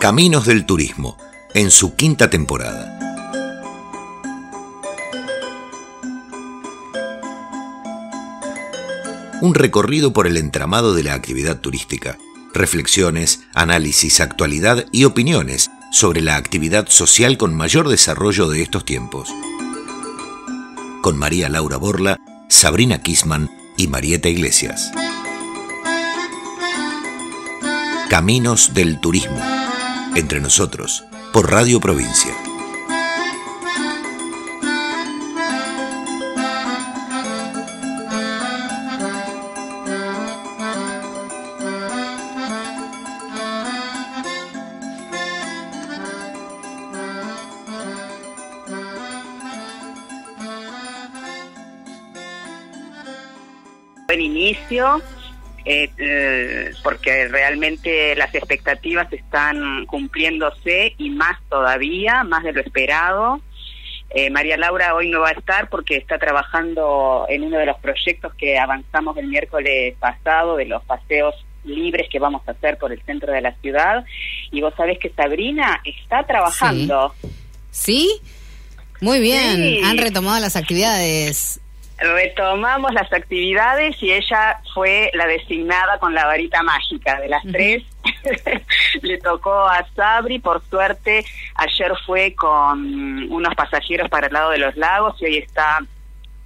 Caminos 0.00 0.46
del 0.46 0.64
Turismo, 0.64 1.18
en 1.54 1.72
su 1.72 1.96
quinta 1.96 2.30
temporada. 2.30 2.96
Un 9.40 9.54
recorrido 9.54 10.12
por 10.12 10.28
el 10.28 10.36
entramado 10.36 10.94
de 10.94 11.02
la 11.02 11.14
actividad 11.14 11.58
turística, 11.58 12.16
reflexiones, 12.54 13.40
análisis, 13.54 14.20
actualidad 14.20 14.86
y 14.92 15.02
opiniones 15.02 15.68
sobre 15.90 16.20
la 16.20 16.36
actividad 16.36 16.86
social 16.88 17.36
con 17.36 17.56
mayor 17.56 17.88
desarrollo 17.88 18.48
de 18.48 18.62
estos 18.62 18.84
tiempos. 18.84 19.28
Con 21.02 21.18
María 21.18 21.48
Laura 21.48 21.76
Borla, 21.76 22.20
Sabrina 22.48 23.02
Kisman 23.02 23.50
y 23.76 23.88
Marieta 23.88 24.28
Iglesias. 24.28 24.92
Caminos 28.08 28.74
del 28.74 29.00
Turismo. 29.00 29.67
Entre 30.14 30.40
nosotros, 30.40 31.04
por 31.32 31.50
Radio 31.50 31.80
Provincia. 31.80 32.34
Buen 54.06 54.20
inicio, 54.22 55.02
eh, 55.70 55.90
eh, 55.98 56.70
porque 56.82 57.28
realmente 57.28 58.16
las 58.16 58.34
expectativas 58.34 59.12
están 59.12 59.84
cumpliéndose 59.84 60.94
y 60.96 61.10
más 61.10 61.38
todavía, 61.50 62.24
más 62.24 62.42
de 62.42 62.54
lo 62.54 62.62
esperado. 62.62 63.42
Eh, 64.08 64.30
María 64.30 64.56
Laura 64.56 64.94
hoy 64.94 65.10
no 65.10 65.20
va 65.20 65.28
a 65.28 65.32
estar 65.32 65.68
porque 65.68 65.98
está 65.98 66.18
trabajando 66.18 67.26
en 67.28 67.42
uno 67.42 67.58
de 67.58 67.66
los 67.66 67.76
proyectos 67.80 68.32
que 68.36 68.58
avanzamos 68.58 69.18
el 69.18 69.26
miércoles 69.26 69.94
pasado 69.98 70.56
de 70.56 70.64
los 70.64 70.82
paseos 70.84 71.34
libres 71.64 72.08
que 72.10 72.18
vamos 72.18 72.40
a 72.48 72.52
hacer 72.52 72.78
por 72.78 72.90
el 72.90 73.02
centro 73.02 73.30
de 73.30 73.42
la 73.42 73.54
ciudad. 73.56 74.06
Y 74.50 74.62
vos 74.62 74.72
sabés 74.74 74.98
que 74.98 75.10
Sabrina 75.10 75.82
está 75.84 76.22
trabajando. 76.22 77.12
¿Sí? 77.70 78.22
Muy 79.02 79.20
bien, 79.20 79.84
han 79.84 79.98
retomado 79.98 80.40
las 80.40 80.56
actividades 80.56 81.60
retomamos 81.98 82.92
las 82.92 83.12
actividades 83.12 84.00
y 84.02 84.12
ella 84.12 84.60
fue 84.72 85.10
la 85.14 85.26
designada 85.26 85.98
con 85.98 86.14
la 86.14 86.26
varita 86.26 86.62
mágica 86.62 87.20
de 87.20 87.28
las 87.28 87.42
tres. 87.44 87.82
Le 89.02 89.18
tocó 89.18 89.66
a 89.66 89.84
Sabri, 89.94 90.38
por 90.38 90.62
suerte, 90.68 91.24
ayer 91.56 91.92
fue 92.06 92.34
con 92.34 93.30
unos 93.30 93.54
pasajeros 93.54 94.08
para 94.08 94.28
el 94.28 94.32
lado 94.32 94.50
de 94.50 94.58
los 94.58 94.76
lagos 94.76 95.20
y 95.20 95.26
hoy 95.26 95.36
está 95.38 95.80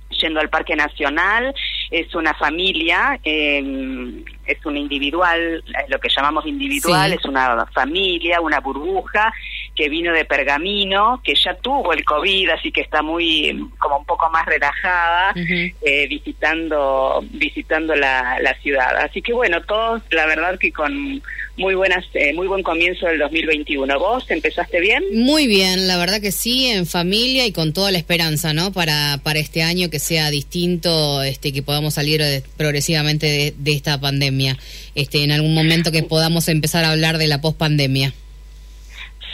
yendo 0.08 0.40
al 0.40 0.48
Parque 0.48 0.74
Nacional. 0.74 1.54
Es 1.90 2.14
una 2.14 2.32
familia, 2.34 3.20
eh, 3.22 4.24
es 4.46 4.64
un 4.64 4.76
individual, 4.78 5.62
lo 5.88 5.98
que 5.98 6.08
llamamos 6.08 6.46
individual, 6.46 7.12
es 7.12 7.24
una 7.26 7.66
familia, 7.66 8.40
una 8.40 8.60
burbuja 8.60 9.32
que 9.74 9.88
vino 9.88 10.12
de 10.12 10.24
Pergamino, 10.24 11.20
que 11.24 11.34
ya 11.34 11.54
tuvo 11.54 11.92
el 11.92 12.04
COVID, 12.04 12.50
así 12.50 12.70
que 12.70 12.82
está 12.82 13.02
muy, 13.02 13.70
como 13.78 13.98
un 13.98 14.04
poco 14.04 14.28
más 14.30 14.44
relajada, 14.44 15.34
eh, 15.34 16.06
visitando, 16.08 17.24
visitando 17.30 17.94
la, 17.94 18.38
la 18.40 18.54
ciudad. 18.60 18.96
Así 18.98 19.22
que 19.22 19.32
bueno, 19.32 19.62
todos, 19.62 20.02
la 20.10 20.26
verdad 20.26 20.58
que 20.58 20.72
con 20.72 21.22
muy 21.56 21.74
buenas, 21.74 22.04
eh, 22.14 22.32
muy 22.34 22.46
buen 22.46 22.62
comienzo 22.62 23.06
del 23.06 23.18
2021. 23.18 23.98
¿Vos 23.98 24.24
empezaste 24.30 24.80
bien? 24.80 25.04
Muy 25.12 25.46
bien, 25.46 25.86
la 25.86 25.96
verdad 25.96 26.20
que 26.20 26.32
sí, 26.32 26.66
en 26.66 26.86
familia 26.86 27.46
y 27.46 27.52
con 27.52 27.72
toda 27.72 27.90
la 27.90 27.98
esperanza, 27.98 28.52
¿no? 28.52 28.72
Para, 28.72 29.20
para 29.22 29.38
este 29.38 29.62
año 29.62 29.90
que 29.90 29.98
sea 29.98 30.30
distinto, 30.30 31.22
este, 31.22 31.52
que 31.52 31.62
podamos 31.62 31.94
salir 31.94 32.22
progresivamente 32.56 33.26
de, 33.26 33.54
de 33.56 33.72
esta 33.72 33.98
pandemia 34.00 34.58
este, 34.94 35.24
en 35.24 35.32
algún 35.32 35.54
momento 35.54 35.92
que 35.92 36.02
podamos 36.02 36.48
empezar 36.48 36.84
a 36.84 36.90
hablar 36.90 37.18
de 37.18 37.26
la 37.26 37.40
pospandemia. 37.40 38.12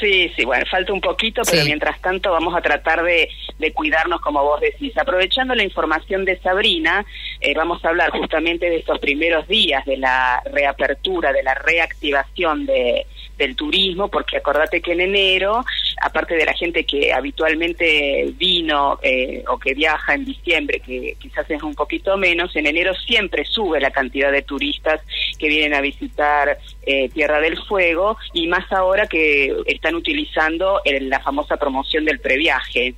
Sí, 0.01 0.31
sí, 0.37 0.45
bueno, 0.45 0.65
falta 0.71 0.93
un 0.93 1.01
poquito, 1.01 1.43
pero 1.51 1.65
mientras 1.65 2.01
tanto 2.01 2.31
vamos 2.31 2.55
a 2.55 2.61
tratar 2.61 3.03
de, 3.03 3.29
cuidarnos 3.75 4.21
como 4.21 4.43
vos 4.43 4.61
decís. 4.61 4.97
Aprovechando 4.97 5.55
la 5.55 5.65
información 5.65 6.25
de 6.25 6.39
Sabrina, 6.39 7.05
eh, 7.41 7.53
vamos 7.55 7.85
a 7.85 7.89
hablar 7.89 8.11
justamente 8.11 8.71
de 8.71 8.77
estos 8.77 8.99
primeros 9.01 9.49
días 9.49 9.85
de 9.87 9.97
la 9.97 10.41
reapertura, 10.53 11.33
de 11.33 11.43
la 11.43 11.55
reactivación 11.55 12.67
de, 12.67 13.07
del 13.37 13.57
turismo, 13.57 14.09
porque 14.09 14.37
acordate 14.37 14.81
que 14.81 14.93
en 14.93 15.01
enero, 15.01 15.65
aparte 16.01 16.35
de 16.35 16.45
la 16.45 16.55
gente 16.55 16.85
que 16.85 17.13
habitualmente 17.13 18.33
vino 18.37 18.99
eh, 19.03 19.45
o 19.49 19.59
que 19.59 19.75
viaja 19.75 20.15
en 20.15 20.25
diciembre, 20.25 20.81
que 20.81 21.17
quizás 21.21 21.51
es 21.51 21.63
un 21.63 21.75
poquito 21.75 22.17
menos, 22.17 22.55
en 22.57 22.67
enero 22.67 22.95
siempre 22.95 23.45
sube 23.45 23.81
la 23.81 23.91
cantidad 23.91 24.33
de 24.33 24.43
turistas 24.43 25.01
que 25.39 25.49
vienen 25.49 25.75
a 25.75 25.81
visitar 25.81 26.59
eh, 26.83 27.09
Tierra 27.11 27.41
del 27.41 27.59
Fuego 27.65 28.17
y 28.33 28.47
más 28.47 28.71
ahora 28.73 29.07
que 29.07 29.55
están 29.67 29.95
utilizando 29.95 30.81
la 30.85 31.21
famosa 31.21 31.57
promoción 31.57 32.05
del 32.05 32.21
previaje. 32.21 32.95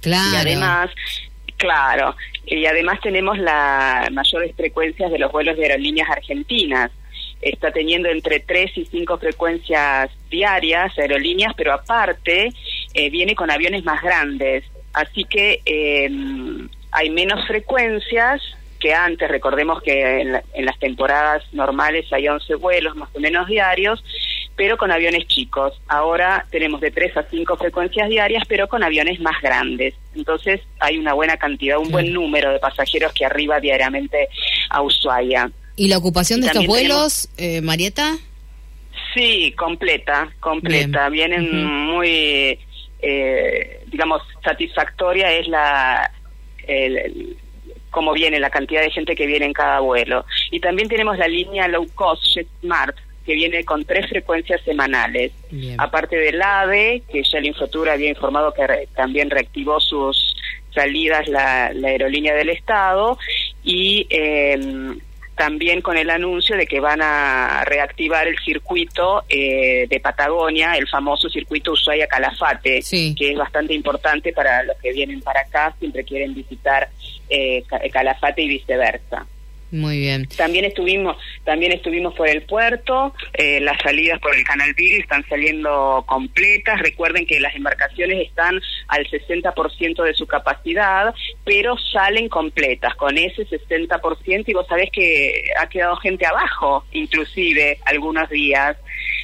Claro. 0.00 0.30
Y 0.32 0.36
además, 0.36 0.90
claro, 1.56 2.16
y 2.46 2.66
además 2.66 3.00
tenemos 3.00 3.38
las 3.38 4.10
mayores 4.12 4.54
frecuencias 4.54 5.10
de 5.10 5.18
los 5.18 5.32
vuelos 5.32 5.56
de 5.56 5.64
aerolíneas 5.64 6.10
argentinas 6.10 6.90
está 7.44 7.70
teniendo 7.70 8.08
entre 8.08 8.40
tres 8.40 8.76
y 8.76 8.84
cinco 8.86 9.18
frecuencias 9.18 10.10
diarias, 10.30 10.98
aerolíneas, 10.98 11.52
pero 11.56 11.72
aparte 11.72 12.52
eh, 12.94 13.10
viene 13.10 13.34
con 13.34 13.50
aviones 13.50 13.84
más 13.84 14.02
grandes. 14.02 14.64
Así 14.92 15.24
que 15.24 15.60
em, 15.64 16.68
hay 16.92 17.10
menos 17.10 17.46
frecuencias 17.46 18.40
que 18.80 18.94
antes. 18.94 19.28
Recordemos 19.28 19.82
que 19.82 20.20
en, 20.20 20.32
las 20.32 20.78
temporadas 20.78 21.42
normales 21.52 22.12
hay 22.12 22.28
11 22.28 22.54
vuelos 22.56 22.94
más 22.96 23.08
o 23.14 23.20
menos 23.20 23.46
diarios, 23.46 24.02
pero 24.56 24.76
con 24.76 24.92
aviones 24.92 25.26
chicos. 25.26 25.80
Ahora 25.88 26.46
tenemos 26.50 26.80
de 26.80 26.90
tres 26.90 27.16
a 27.16 27.24
cinco 27.24 27.56
frecuencias 27.56 28.08
diarias, 28.08 28.44
pero 28.48 28.68
con 28.68 28.82
aviones 28.82 29.20
más 29.20 29.40
grandes. 29.42 29.94
Entonces 30.14 30.60
hay 30.80 30.98
una 30.98 31.12
buena 31.12 31.36
cantidad, 31.36 31.78
un 31.78 31.90
buen 31.90 32.12
número 32.12 32.52
de 32.52 32.58
pasajeros 32.58 33.12
que 33.12 33.24
arriba 33.24 33.58
diariamente 33.58 34.28
a 34.70 34.82
Ushuaia. 34.82 35.50
¿Y 35.76 35.88
la 35.88 35.98
ocupación 35.98 36.40
de 36.40 36.48
estos 36.48 36.66
vuelos, 36.66 37.28
eh, 37.36 37.60
Marieta? 37.60 38.16
Sí, 39.14 39.52
completa, 39.56 40.32
completa. 40.40 41.08
Vienen 41.08 41.64
muy, 41.86 42.58
eh, 43.00 43.80
digamos, 43.86 44.22
satisfactoria 44.42 45.32
es 45.32 45.48
la, 45.48 46.10
el, 46.66 47.36
cómo 47.90 48.12
viene 48.12 48.40
la 48.40 48.50
cantidad 48.50 48.82
de 48.82 48.90
gente 48.90 49.14
que 49.14 49.26
viene 49.26 49.46
en 49.46 49.52
cada 49.52 49.80
vuelo. 49.80 50.24
Y 50.50 50.60
también 50.60 50.88
tenemos 50.88 51.16
la 51.18 51.28
línea 51.28 51.68
low 51.68 51.86
cost 51.94 52.24
Jet 52.34 52.48
Smart 52.60 52.96
que 53.24 53.34
viene 53.34 53.64
con 53.64 53.84
tres 53.84 54.08
frecuencias 54.08 54.60
semanales. 54.64 55.32
Aparte 55.78 56.16
del 56.16 56.42
AVE, 56.42 57.02
que 57.10 57.22
ya 57.22 57.38
el 57.38 57.46
Infotur 57.46 57.88
había 57.88 58.10
informado 58.10 58.52
que 58.52 58.88
también 58.94 59.30
reactivó 59.30 59.80
sus 59.80 60.36
salidas 60.74 61.26
la, 61.28 61.72
la 61.72 61.88
aerolínea 61.88 62.34
del 62.34 62.50
Estado 62.50 63.16
y 63.62 64.06
eh, 64.10 64.98
también 65.36 65.80
con 65.80 65.96
el 65.96 66.10
anuncio 66.10 66.56
de 66.56 66.66
que 66.66 66.80
van 66.80 67.00
a 67.02 67.64
reactivar 67.64 68.26
el 68.28 68.38
circuito 68.38 69.24
eh, 69.28 69.86
de 69.88 70.00
Patagonia, 70.00 70.76
el 70.76 70.88
famoso 70.88 71.28
circuito 71.28 71.72
Ushuaia-Calafate, 71.72 72.82
que 73.16 73.30
es 73.32 73.36
bastante 73.36 73.74
importante 73.74 74.32
para 74.32 74.62
los 74.62 74.76
que 74.78 74.92
vienen 74.92 75.20
para 75.20 75.40
acá, 75.40 75.74
siempre 75.78 76.04
quieren 76.04 76.34
visitar 76.34 76.88
eh, 77.28 77.64
Calafate 77.92 78.42
y 78.42 78.48
viceversa. 78.48 79.26
Muy 79.70 79.98
bien. 79.98 80.28
También 80.36 80.64
estuvimos, 80.64 81.16
también 81.44 81.72
estuvimos 81.72 82.14
por 82.14 82.28
el 82.28 82.42
puerto, 82.42 83.12
eh, 83.32 83.60
las 83.60 83.76
salidas 83.82 84.20
por 84.20 84.34
el 84.34 84.44
Canal 84.44 84.72
Vil 84.74 85.00
están 85.00 85.26
saliendo 85.28 86.04
completas. 86.06 86.80
Recuerden 86.80 87.26
que 87.26 87.40
las 87.40 87.54
embarcaciones 87.56 88.28
están 88.28 88.60
al 88.88 89.06
60% 89.06 90.02
de 90.04 90.14
su 90.14 90.26
capacidad, 90.26 91.12
pero 91.44 91.76
salen 91.92 92.28
completas 92.28 92.94
con 92.94 93.18
ese 93.18 93.46
60% 93.46 94.44
y 94.46 94.52
vos 94.52 94.66
sabés 94.68 94.90
que 94.92 95.50
ha 95.58 95.68
quedado 95.68 95.96
gente 95.96 96.26
abajo, 96.26 96.84
inclusive 96.92 97.78
algunos 97.86 98.28
días. 98.30 98.76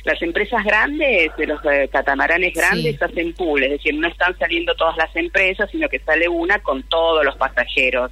Las 0.04 0.20
empresas 0.22 0.64
grandes, 0.64 1.30
de 1.36 1.46
los 1.46 1.60
eh, 1.64 1.88
catamaranes 1.92 2.54
grandes, 2.54 3.00
hacen 3.02 3.34
pool, 3.34 3.62
es 3.62 3.70
decir, 3.70 3.94
no 3.94 4.08
están 4.08 4.36
saliendo 4.38 4.74
todas 4.74 4.96
las 4.96 5.14
empresas, 5.14 5.70
sino 5.70 5.88
que 5.88 5.98
sale 6.00 6.26
una 6.28 6.58
con 6.60 6.82
todos 6.84 7.24
los 7.24 7.36
pasajeros. 7.36 8.10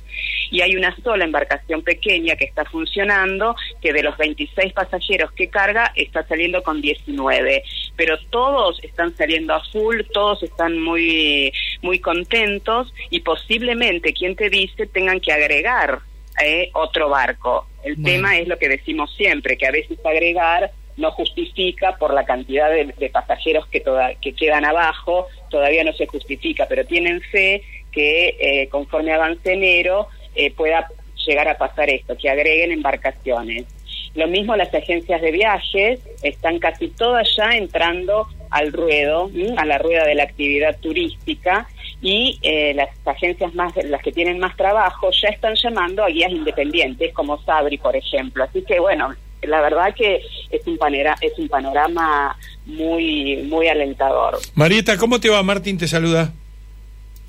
Y 0.50 0.60
hay 0.60 0.76
una 0.76 0.94
sola 1.02 1.24
embarcación 1.24 1.82
pequeña 1.82 2.27
que 2.36 2.44
está 2.44 2.64
funcionando, 2.64 3.54
que 3.80 3.92
de 3.92 4.02
los 4.02 4.16
26 4.16 4.72
pasajeros 4.72 5.32
que 5.32 5.48
carga, 5.48 5.92
está 5.94 6.26
saliendo 6.26 6.62
con 6.62 6.80
19. 6.80 7.62
Pero 7.96 8.18
todos 8.30 8.82
están 8.82 9.16
saliendo 9.16 9.54
a 9.54 9.64
full, 9.64 10.02
todos 10.12 10.42
están 10.42 10.78
muy, 10.80 11.52
muy 11.82 11.98
contentos 11.98 12.92
y 13.10 13.20
posiblemente, 13.20 14.12
quien 14.12 14.36
te 14.36 14.50
dice, 14.50 14.86
tengan 14.86 15.20
que 15.20 15.32
agregar 15.32 16.00
eh, 16.42 16.70
otro 16.74 17.08
barco. 17.08 17.66
El 17.82 18.02
tema 18.02 18.38
es 18.38 18.46
lo 18.48 18.58
que 18.58 18.68
decimos 18.68 19.14
siempre, 19.16 19.56
que 19.56 19.66
a 19.66 19.70
veces 19.70 19.98
agregar 20.04 20.70
no 20.96 21.12
justifica 21.12 21.96
por 21.96 22.12
la 22.12 22.24
cantidad 22.24 22.70
de, 22.70 23.10
pasajeros 23.10 23.66
que, 23.68 23.80
toda, 23.80 24.14
que 24.16 24.34
quedan 24.34 24.64
abajo, 24.64 25.26
todavía 25.48 25.84
no 25.84 25.92
se 25.92 26.06
justifica, 26.06 26.66
pero 26.68 26.84
tienen 26.84 27.20
fe 27.22 27.62
que 27.92 28.36
eh, 28.40 28.68
conforme 28.68 29.12
avance 29.12 29.52
enero 29.52 30.08
eh, 30.34 30.50
pueda 30.50 30.88
llegar 31.28 31.48
a 31.48 31.58
pasar 31.58 31.90
esto, 31.90 32.16
que 32.16 32.30
agreguen 32.30 32.72
embarcaciones. 32.72 33.66
Lo 34.14 34.26
mismo 34.26 34.56
las 34.56 34.74
agencias 34.74 35.20
de 35.20 35.30
viajes, 35.30 36.00
están 36.22 36.58
casi 36.58 36.88
todas 36.88 37.28
ya 37.36 37.50
entrando 37.50 38.26
al 38.50 38.72
ruedo, 38.72 39.30
a 39.56 39.66
la 39.66 39.78
rueda 39.78 40.04
de 40.06 40.14
la 40.14 40.22
actividad 40.22 40.78
turística 40.80 41.68
y 42.00 42.38
eh, 42.42 42.72
las 42.74 42.88
agencias 43.04 43.54
más, 43.54 43.72
las 43.84 44.02
que 44.02 44.10
tienen 44.10 44.38
más 44.38 44.56
trabajo 44.56 45.10
ya 45.10 45.28
están 45.28 45.54
llamando 45.54 46.02
a 46.02 46.08
guías 46.08 46.32
independientes 46.32 47.12
como 47.12 47.40
Sabri, 47.42 47.76
por 47.76 47.94
ejemplo. 47.94 48.44
Así 48.44 48.62
que 48.62 48.80
bueno, 48.80 49.14
la 49.42 49.60
verdad 49.60 49.94
que 49.94 50.22
es 50.50 50.66
un 50.66 50.78
panorama, 50.78 51.16
es 51.20 51.38
un 51.38 51.48
panorama 51.48 52.36
muy, 52.66 53.36
muy 53.48 53.68
alentador. 53.68 54.38
Marieta, 54.54 54.96
¿cómo 54.96 55.20
te 55.20 55.28
va? 55.28 55.42
Martín 55.42 55.76
te 55.78 55.86
saluda. 55.86 56.32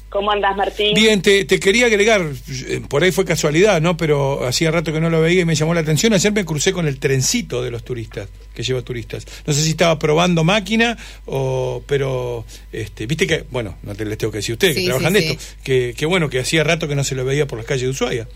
¿Cómo 0.09 0.31
andas, 0.31 0.55
Martín? 0.57 0.95
Bien, 0.95 1.21
te, 1.21 1.45
quería 1.45 1.85
agregar, 1.85 2.21
eh, 2.67 2.81
por 2.89 3.03
ahí 3.03 3.11
fue 3.11 3.25
casualidad, 3.25 3.79
¿no? 3.79 3.95
Pero 3.95 4.45
hacía 4.45 4.71
rato 4.71 4.91
que 4.91 4.99
no 4.99 5.09
lo 5.09 5.21
veía 5.21 5.41
y 5.41 5.45
me 5.45 5.53
llamó 5.53 5.75
la 5.75 5.81
atención. 5.81 6.13
Ayer 6.13 6.31
me 6.31 6.45
crucé 6.45 6.73
con 6.73 6.87
el 6.87 6.99
trencito 6.99 7.61
de 7.61 7.69
los 7.69 7.83
turistas, 7.83 8.27
que 8.55 8.63
lleva 8.63 8.81
turistas. 8.81 9.25
No 9.45 9.53
sé 9.53 9.61
si 9.61 9.71
estaba 9.71 9.99
probando 9.99 10.43
máquina 10.43 10.97
o... 11.25 11.83
Pero, 11.85 12.43
este, 12.71 13.05
viste 13.05 13.27
que, 13.27 13.45
bueno, 13.51 13.75
no 13.83 13.93
te 13.93 14.03
les 14.05 14.17
tengo 14.17 14.31
que 14.31 14.39
decir 14.39 14.53
a 14.53 14.55
ustedes 14.55 14.75
que 14.77 14.85
trabajan 14.85 15.13
de 15.13 15.19
esto, 15.19 15.43
que, 15.63 15.93
que 15.95 16.05
bueno, 16.07 16.29
que 16.29 16.39
hacía 16.39 16.63
rato 16.63 16.87
que 16.87 16.95
no 16.95 17.03
se 17.03 17.13
lo 17.13 17.23
veía 17.23 17.45
por 17.45 17.59
las 17.59 17.67
calles 17.67 17.83
de 17.83 17.89
Ushuaia. 17.89 18.27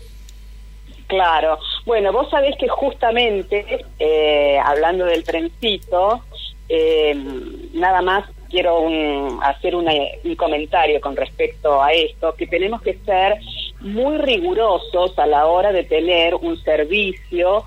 Claro. 1.08 1.58
Bueno, 1.84 2.12
vos 2.12 2.30
sabés 2.30 2.54
que 2.58 2.68
justamente, 2.68 3.84
eh, 3.98 4.58
hablando 4.64 5.04
del 5.04 5.24
trencito, 5.24 6.22
eh, 6.68 7.14
nada 7.72 8.00
más 8.00 8.24
quiero 8.54 8.86
hacer 9.42 9.74
un 9.74 10.36
comentario 10.36 11.00
con 11.00 11.16
respecto 11.16 11.82
a 11.82 11.92
esto, 11.92 12.36
que 12.36 12.46
tenemos 12.46 12.80
que 12.82 12.94
ser 13.04 13.34
muy 13.80 14.16
rigurosos 14.18 15.18
a 15.18 15.26
la 15.26 15.46
hora 15.46 15.72
de 15.72 15.82
tener 15.82 16.36
un 16.36 16.56
servicio 16.62 17.64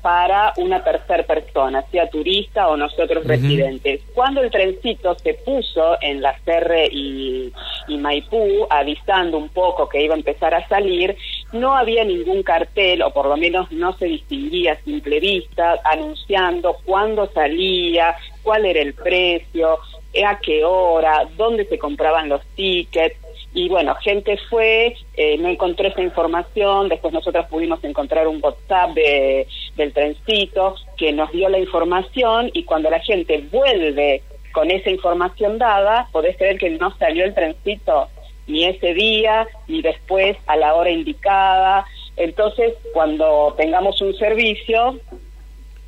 para 0.00 0.52
una 0.58 0.84
tercera 0.84 1.24
persona, 1.24 1.84
sea 1.90 2.08
turista 2.08 2.68
o 2.68 2.76
nosotros 2.76 3.26
residentes. 3.26 4.02
Cuando 4.14 4.40
el 4.40 4.50
trencito 4.50 5.16
se 5.18 5.34
puso 5.34 6.00
en 6.00 6.22
la 6.22 6.38
Serre 6.44 6.86
y, 6.92 7.52
y, 7.88 7.96
Maipú, 7.98 8.66
avisando 8.70 9.36
un 9.36 9.48
poco 9.48 9.88
que 9.88 10.04
iba 10.04 10.14
a 10.14 10.18
empezar 10.18 10.54
a 10.54 10.66
salir, 10.68 11.16
no 11.52 11.74
había 11.74 12.04
ningún 12.04 12.44
cartel, 12.44 13.02
o 13.02 13.10
por 13.10 13.26
lo 13.26 13.36
menos 13.36 13.70
no 13.72 13.96
se 13.98 14.06
distinguía 14.06 14.74
a 14.74 14.84
simple 14.84 15.18
vista, 15.18 15.80
anunciando 15.84 16.76
cuándo 16.84 17.28
salía, 17.32 18.16
cuál 18.44 18.66
era 18.66 18.80
el 18.80 18.94
precio, 18.94 19.80
a 20.22 20.38
qué 20.38 20.64
hora, 20.64 21.28
dónde 21.36 21.64
se 21.64 21.78
compraban 21.78 22.28
los 22.28 22.44
tickets. 22.54 23.16
Y 23.52 23.68
bueno, 23.68 23.94
gente 23.96 24.36
fue, 24.50 24.94
eh, 25.16 25.38
no 25.38 25.48
encontró 25.48 25.88
esa 25.88 26.02
información, 26.02 26.88
después 26.88 27.12
nosotros 27.12 27.46
pudimos 27.46 27.82
encontrar 27.84 28.28
un 28.28 28.40
WhatsApp 28.42 28.90
de, 28.94 29.46
del 29.76 29.92
trencito 29.92 30.74
que 30.96 31.12
nos 31.12 31.30
dio 31.32 31.48
la 31.48 31.58
información 31.58 32.50
y 32.52 32.64
cuando 32.64 32.90
la 32.90 33.00
gente 33.00 33.44
vuelve 33.50 34.22
con 34.52 34.70
esa 34.70 34.90
información 34.90 35.58
dada, 35.58 36.08
podés 36.12 36.36
creer 36.36 36.58
que 36.58 36.70
no 36.70 36.96
salió 36.96 37.24
el 37.24 37.34
trencito 37.34 38.08
ni 38.46 38.64
ese 38.64 38.92
día, 38.94 39.46
ni 39.68 39.82
después 39.82 40.36
a 40.46 40.56
la 40.56 40.74
hora 40.74 40.90
indicada. 40.90 41.84
Entonces, 42.16 42.74
cuando 42.92 43.54
tengamos 43.56 44.00
un 44.00 44.14
servicio, 44.16 44.98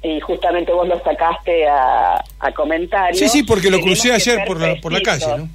y 0.02 0.20
justamente 0.20 0.72
vos 0.72 0.86
lo 0.86 1.02
sacaste 1.02 1.66
a, 1.66 2.22
a 2.38 2.52
comentario. 2.52 3.18
Sí, 3.18 3.28
sí, 3.28 3.42
porque 3.42 3.70
lo 3.70 3.80
crucé 3.80 4.12
ayer 4.12 4.44
por 4.46 4.60
la, 4.60 4.76
por 4.80 4.92
la 4.92 5.00
calle, 5.00 5.26
¿no? 5.38 5.48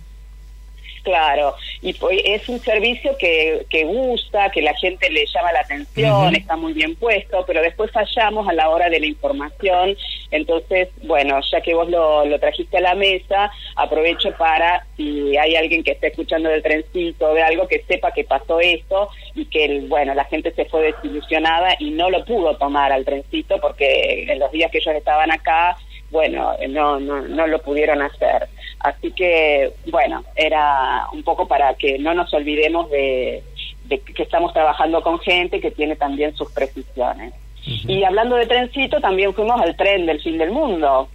Claro, 1.03 1.55
y 1.81 1.93
pues 1.93 2.21
es 2.23 2.47
un 2.47 2.59
servicio 2.59 3.17
que, 3.17 3.65
que 3.69 3.85
gusta, 3.85 4.51
que 4.51 4.61
la 4.61 4.75
gente 4.75 5.09
le 5.09 5.25
llama 5.25 5.51
la 5.51 5.61
atención, 5.61 6.35
está 6.35 6.55
muy 6.55 6.73
bien 6.73 6.95
puesto, 6.95 7.43
pero 7.47 7.59
después 7.61 7.89
fallamos 7.91 8.47
a 8.47 8.53
la 8.53 8.69
hora 8.69 8.87
de 8.87 8.99
la 8.99 9.07
información. 9.07 9.97
Entonces, 10.29 10.89
bueno, 11.01 11.39
ya 11.51 11.61
que 11.61 11.73
vos 11.73 11.89
lo, 11.89 12.23
lo 12.25 12.39
trajiste 12.39 12.77
a 12.77 12.81
la 12.81 12.93
mesa, 12.93 13.51
aprovecho 13.75 14.31
para, 14.37 14.85
si 14.95 15.35
hay 15.37 15.55
alguien 15.55 15.83
que 15.83 15.91
esté 15.91 16.07
escuchando 16.07 16.49
del 16.49 16.61
trencito 16.61 17.31
o 17.31 17.33
de 17.33 17.41
algo, 17.41 17.67
que 17.67 17.83
sepa 17.87 18.11
que 18.11 18.23
pasó 18.23 18.59
esto 18.59 19.09
y 19.33 19.45
que, 19.45 19.81
bueno, 19.87 20.13
la 20.13 20.25
gente 20.25 20.53
se 20.53 20.65
fue 20.65 20.83
desilusionada 20.83 21.75
y 21.79 21.89
no 21.89 22.11
lo 22.11 22.23
pudo 22.25 22.57
tomar 22.57 22.91
al 22.91 23.05
trencito 23.05 23.59
porque 23.59 24.25
en 24.29 24.37
los 24.37 24.51
días 24.51 24.69
que 24.71 24.77
ellos 24.77 24.93
estaban 24.95 25.31
acá, 25.31 25.77
bueno, 26.11 26.55
no, 26.69 26.99
no, 26.99 27.21
no 27.21 27.47
lo 27.47 27.61
pudieron 27.61 28.01
hacer. 28.01 28.47
Así 28.79 29.11
que, 29.11 29.71
bueno, 29.87 30.23
era 30.35 31.07
un 31.13 31.23
poco 31.23 31.47
para 31.47 31.73
que 31.75 31.97
no 31.97 32.13
nos 32.13 32.33
olvidemos 32.33 32.89
de, 32.91 33.43
que 33.89 34.23
estamos 34.23 34.53
trabajando 34.53 35.01
con 35.01 35.19
gente 35.19 35.61
que 35.61 35.71
tiene 35.71 35.95
también 35.95 36.35
sus 36.35 36.51
precisiones. 36.51 37.33
Y 37.63 38.03
hablando 38.03 38.35
de 38.35 38.47
trencito, 38.47 38.99
también 38.99 39.33
fuimos 39.33 39.61
al 39.61 39.75
tren 39.75 40.05
del 40.05 40.21
fin 40.21 40.37
del 40.37 40.51
mundo. 40.51 41.09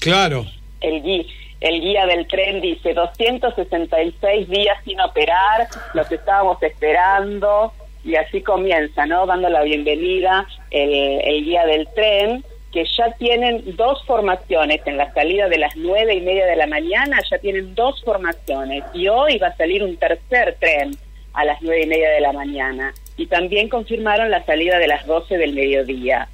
Claro. 0.00 0.46
El 0.80 1.02
guía, 1.02 1.24
el 1.60 1.80
guía 1.80 2.06
del 2.06 2.26
tren 2.28 2.60
dice 2.60 2.94
266 2.94 4.48
días 4.48 4.78
sin 4.84 5.00
operar, 5.00 5.66
los 5.94 6.10
estábamos 6.10 6.62
esperando 6.62 7.72
y 8.04 8.14
así 8.14 8.42
comienza, 8.42 9.06
¿no? 9.06 9.26
Dando 9.26 9.48
la 9.48 9.62
bienvenida 9.62 10.46
el, 10.70 11.20
el 11.24 11.44
guía 11.44 11.66
del 11.66 11.88
tren 11.96 12.44
que 12.72 12.84
ya 12.84 13.12
tienen 13.12 13.76
dos 13.76 14.04
formaciones 14.04 14.80
en 14.84 14.96
la 14.96 15.12
salida 15.12 15.48
de 15.48 15.58
las 15.58 15.76
nueve 15.76 16.14
y 16.14 16.20
media 16.20 16.46
de 16.46 16.56
la 16.56 16.66
mañana, 16.66 17.18
ya 17.30 17.38
tienen 17.38 17.74
dos 17.74 18.02
formaciones 18.04 18.84
y 18.92 19.08
hoy 19.08 19.38
va 19.38 19.48
a 19.48 19.56
salir 19.56 19.82
un 19.82 19.96
tercer 19.96 20.56
tren 20.60 20.90
a 21.32 21.44
las 21.44 21.62
nueve 21.62 21.82
y 21.84 21.86
media 21.86 22.10
de 22.10 22.20
la 22.20 22.32
mañana 22.32 22.92
y 23.16 23.26
también 23.26 23.68
confirmaron 23.68 24.30
la 24.30 24.44
salida 24.44 24.78
de 24.78 24.88
las 24.88 25.06
doce 25.06 25.38
del 25.38 25.54
mediodía. 25.54 26.28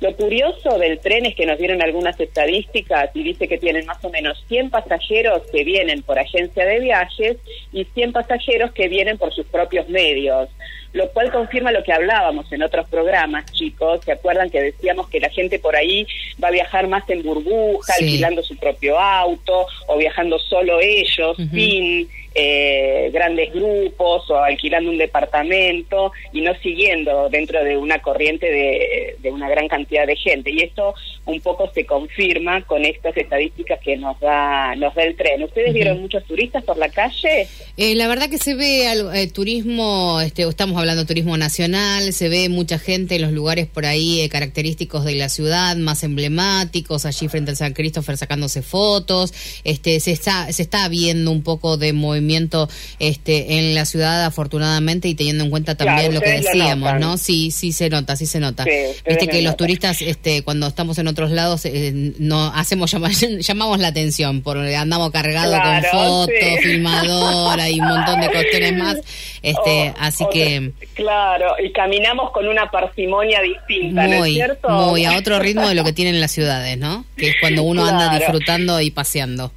Lo 0.00 0.14
curioso 0.14 0.78
del 0.78 0.98
tren 1.00 1.24
es 1.24 1.34
que 1.34 1.46
nos 1.46 1.58
dieron 1.58 1.82
algunas 1.82 2.18
estadísticas 2.20 3.10
y 3.14 3.22
dice 3.22 3.48
que 3.48 3.58
tienen 3.58 3.86
más 3.86 4.04
o 4.04 4.10
menos 4.10 4.44
100 4.48 4.70
pasajeros 4.70 5.42
que 5.50 5.64
vienen 5.64 6.02
por 6.02 6.18
agencia 6.18 6.64
de 6.66 6.80
viajes 6.80 7.38
y 7.72 7.84
100 7.84 8.12
pasajeros 8.12 8.72
que 8.72 8.88
vienen 8.88 9.16
por 9.16 9.32
sus 9.32 9.46
propios 9.46 9.88
medios 9.88 10.48
lo 10.96 11.10
cual 11.10 11.30
confirma 11.30 11.72
lo 11.72 11.82
que 11.84 11.92
hablábamos 11.92 12.50
en 12.52 12.62
otros 12.62 12.88
programas, 12.88 13.44
chicos. 13.52 14.00
¿Se 14.02 14.12
acuerdan 14.12 14.48
que 14.48 14.62
decíamos 14.62 15.08
que 15.08 15.20
la 15.20 15.28
gente 15.28 15.58
por 15.58 15.76
ahí 15.76 16.06
va 16.42 16.48
a 16.48 16.52
viajar 16.52 16.88
más 16.88 17.08
en 17.10 17.22
burbuja, 17.22 17.92
alquilando 18.00 18.42
su 18.42 18.56
propio 18.56 18.98
auto 18.98 19.66
o 19.88 19.98
viajando 19.98 20.38
solo 20.38 20.80
ellos, 20.80 21.36
sin 21.52 22.08
eh, 22.38 23.08
grandes 23.14 23.50
grupos 23.50 24.30
o 24.30 24.36
alquilando 24.36 24.90
un 24.90 24.98
departamento 24.98 26.12
y 26.32 26.42
no 26.42 26.54
siguiendo 26.56 27.30
dentro 27.30 27.64
de 27.64 27.78
una 27.78 28.02
corriente 28.02 28.50
de, 28.50 29.16
de 29.18 29.30
una 29.30 29.48
gran 29.48 29.68
cantidad 29.68 30.06
de 30.06 30.16
gente. 30.16 30.50
Y 30.50 30.60
esto 30.60 30.94
un 31.26 31.40
poco 31.40 31.70
se 31.74 31.84
confirma 31.84 32.64
con 32.66 32.84
estas 32.84 33.16
estadísticas 33.16 33.80
que 33.80 33.96
nos 33.96 34.18
da, 34.20 34.76
nos 34.76 34.94
da 34.94 35.02
el 35.02 35.16
tren. 35.16 35.42
¿Ustedes 35.42 35.74
vieron 35.74 36.00
muchos 36.00 36.24
turistas 36.24 36.62
por 36.62 36.78
la 36.78 36.88
calle? 36.88 37.48
Eh, 37.76 37.96
la 37.96 38.06
verdad 38.06 38.30
que 38.30 38.38
se 38.38 38.54
ve 38.54 38.86
eh, 38.86 39.26
turismo, 39.26 40.20
este, 40.20 40.44
estamos 40.44 40.78
hablando 40.78 41.02
de 41.02 41.06
turismo 41.06 41.36
nacional, 41.36 42.12
se 42.12 42.28
ve 42.28 42.48
mucha 42.48 42.78
gente 42.78 43.16
en 43.16 43.22
los 43.22 43.32
lugares 43.32 43.66
por 43.66 43.86
ahí 43.86 44.20
eh, 44.20 44.28
característicos 44.28 45.04
de 45.04 45.16
la 45.16 45.28
ciudad, 45.28 45.76
más 45.76 46.04
emblemáticos, 46.04 47.04
allí 47.04 47.26
frente 47.26 47.50
al 47.50 47.56
San 47.56 47.72
Christopher 47.72 48.16
sacándose 48.16 48.62
fotos, 48.62 49.34
este, 49.64 49.98
se 49.98 50.12
está, 50.12 50.52
se 50.52 50.62
está 50.62 50.88
viendo 50.88 51.32
un 51.32 51.42
poco 51.42 51.76
de 51.76 51.92
movimiento 51.92 52.68
este, 53.00 53.58
en 53.58 53.74
la 53.74 53.84
ciudad 53.84 54.24
afortunadamente 54.24 55.08
y 55.08 55.16
teniendo 55.16 55.42
en 55.42 55.50
cuenta 55.50 55.74
también 55.74 56.14
lo 56.14 56.20
que 56.20 56.40
decíamos, 56.40 57.00
¿no? 57.00 57.18
Sí, 57.18 57.50
sí 57.50 57.72
se 57.72 57.90
nota, 57.90 58.14
sí 58.14 58.26
se 58.26 58.38
nota. 58.38 58.64
Viste 58.64 59.26
que 59.26 59.42
los 59.42 59.56
turistas, 59.56 60.00
este, 60.02 60.42
cuando 60.42 60.68
estamos 60.68 60.98
en 60.98 61.08
otros 61.16 61.30
lados 61.30 61.64
eh, 61.64 62.12
no 62.18 62.52
hacemos 62.54 62.94
llamamos 63.40 63.78
la 63.78 63.88
atención 63.88 64.42
porque 64.42 64.76
andamos 64.76 65.10
cargados 65.10 65.58
con 65.58 65.82
fotos, 65.84 66.60
filmadora 66.62 67.70
y 67.70 67.80
un 67.80 67.88
montón 67.88 68.20
de 68.20 68.28
cuestiones 68.28 68.74
más. 68.76 68.96
Este, 69.42 69.94
así 69.98 70.26
que 70.30 70.72
claro, 70.94 71.54
y 71.62 71.72
caminamos 71.72 72.32
con 72.32 72.46
una 72.46 72.70
parsimonia 72.70 73.40
distinta, 73.40 74.02
muy, 74.02 74.10
¿no 74.10 74.24
es 74.24 74.34
cierto? 74.34 74.68
Muy 74.68 75.04
a 75.06 75.16
otro 75.18 75.38
ritmo 75.38 75.66
de 75.66 75.74
lo 75.74 75.84
que 75.84 75.94
tienen 75.94 76.20
las 76.20 76.32
ciudades, 76.32 76.76
¿no? 76.76 77.06
Que 77.16 77.30
es 77.30 77.36
cuando 77.40 77.62
uno 77.62 77.86
anda 77.86 78.14
disfrutando 78.18 78.78
y 78.82 78.90
paseando. 78.90 79.52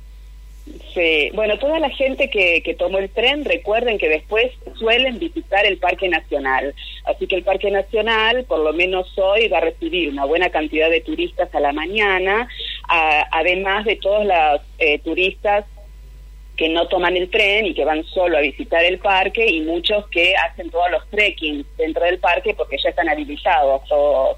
Sí, 0.93 1.29
bueno, 1.33 1.57
toda 1.57 1.79
la 1.79 1.89
gente 1.89 2.29
que, 2.29 2.61
que 2.63 2.73
tomó 2.73 2.97
el 2.97 3.09
tren, 3.09 3.45
recuerden 3.45 3.97
que 3.97 4.09
después 4.09 4.51
suelen 4.75 5.19
visitar 5.19 5.65
el 5.65 5.77
Parque 5.77 6.09
Nacional. 6.09 6.73
Así 7.05 7.27
que 7.27 7.35
el 7.35 7.43
Parque 7.43 7.71
Nacional, 7.71 8.45
por 8.45 8.59
lo 8.59 8.73
menos 8.73 9.11
hoy, 9.17 9.47
va 9.47 9.59
a 9.59 9.61
recibir 9.61 10.09
una 10.09 10.25
buena 10.25 10.49
cantidad 10.49 10.89
de 10.89 11.01
turistas 11.01 11.53
a 11.53 11.59
la 11.59 11.73
mañana, 11.73 12.47
además 13.31 13.85
de 13.85 13.95
todos 13.97 14.25
los 14.25 14.61
eh, 14.79 14.99
turistas 14.99 15.65
que 16.59 16.67
no 16.67 16.89
toman 16.89 17.15
el 17.15 17.29
tren 17.29 17.67
y 17.67 17.73
que 17.73 17.85
van 17.85 18.03
solo 18.03 18.37
a 18.37 18.41
visitar 18.41 18.83
el 18.83 18.99
parque 18.99 19.49
y 19.49 19.61
muchos 19.61 20.05
que 20.09 20.35
hacen 20.35 20.69
todos 20.69 20.91
los 20.91 21.09
trekking 21.09 21.65
dentro 21.77 22.03
del 22.03 22.19
parque 22.19 22.53
porque 22.53 22.75
ya 22.83 22.89
están 22.89 23.07
habilitados 23.07 23.81
todos 23.87 24.35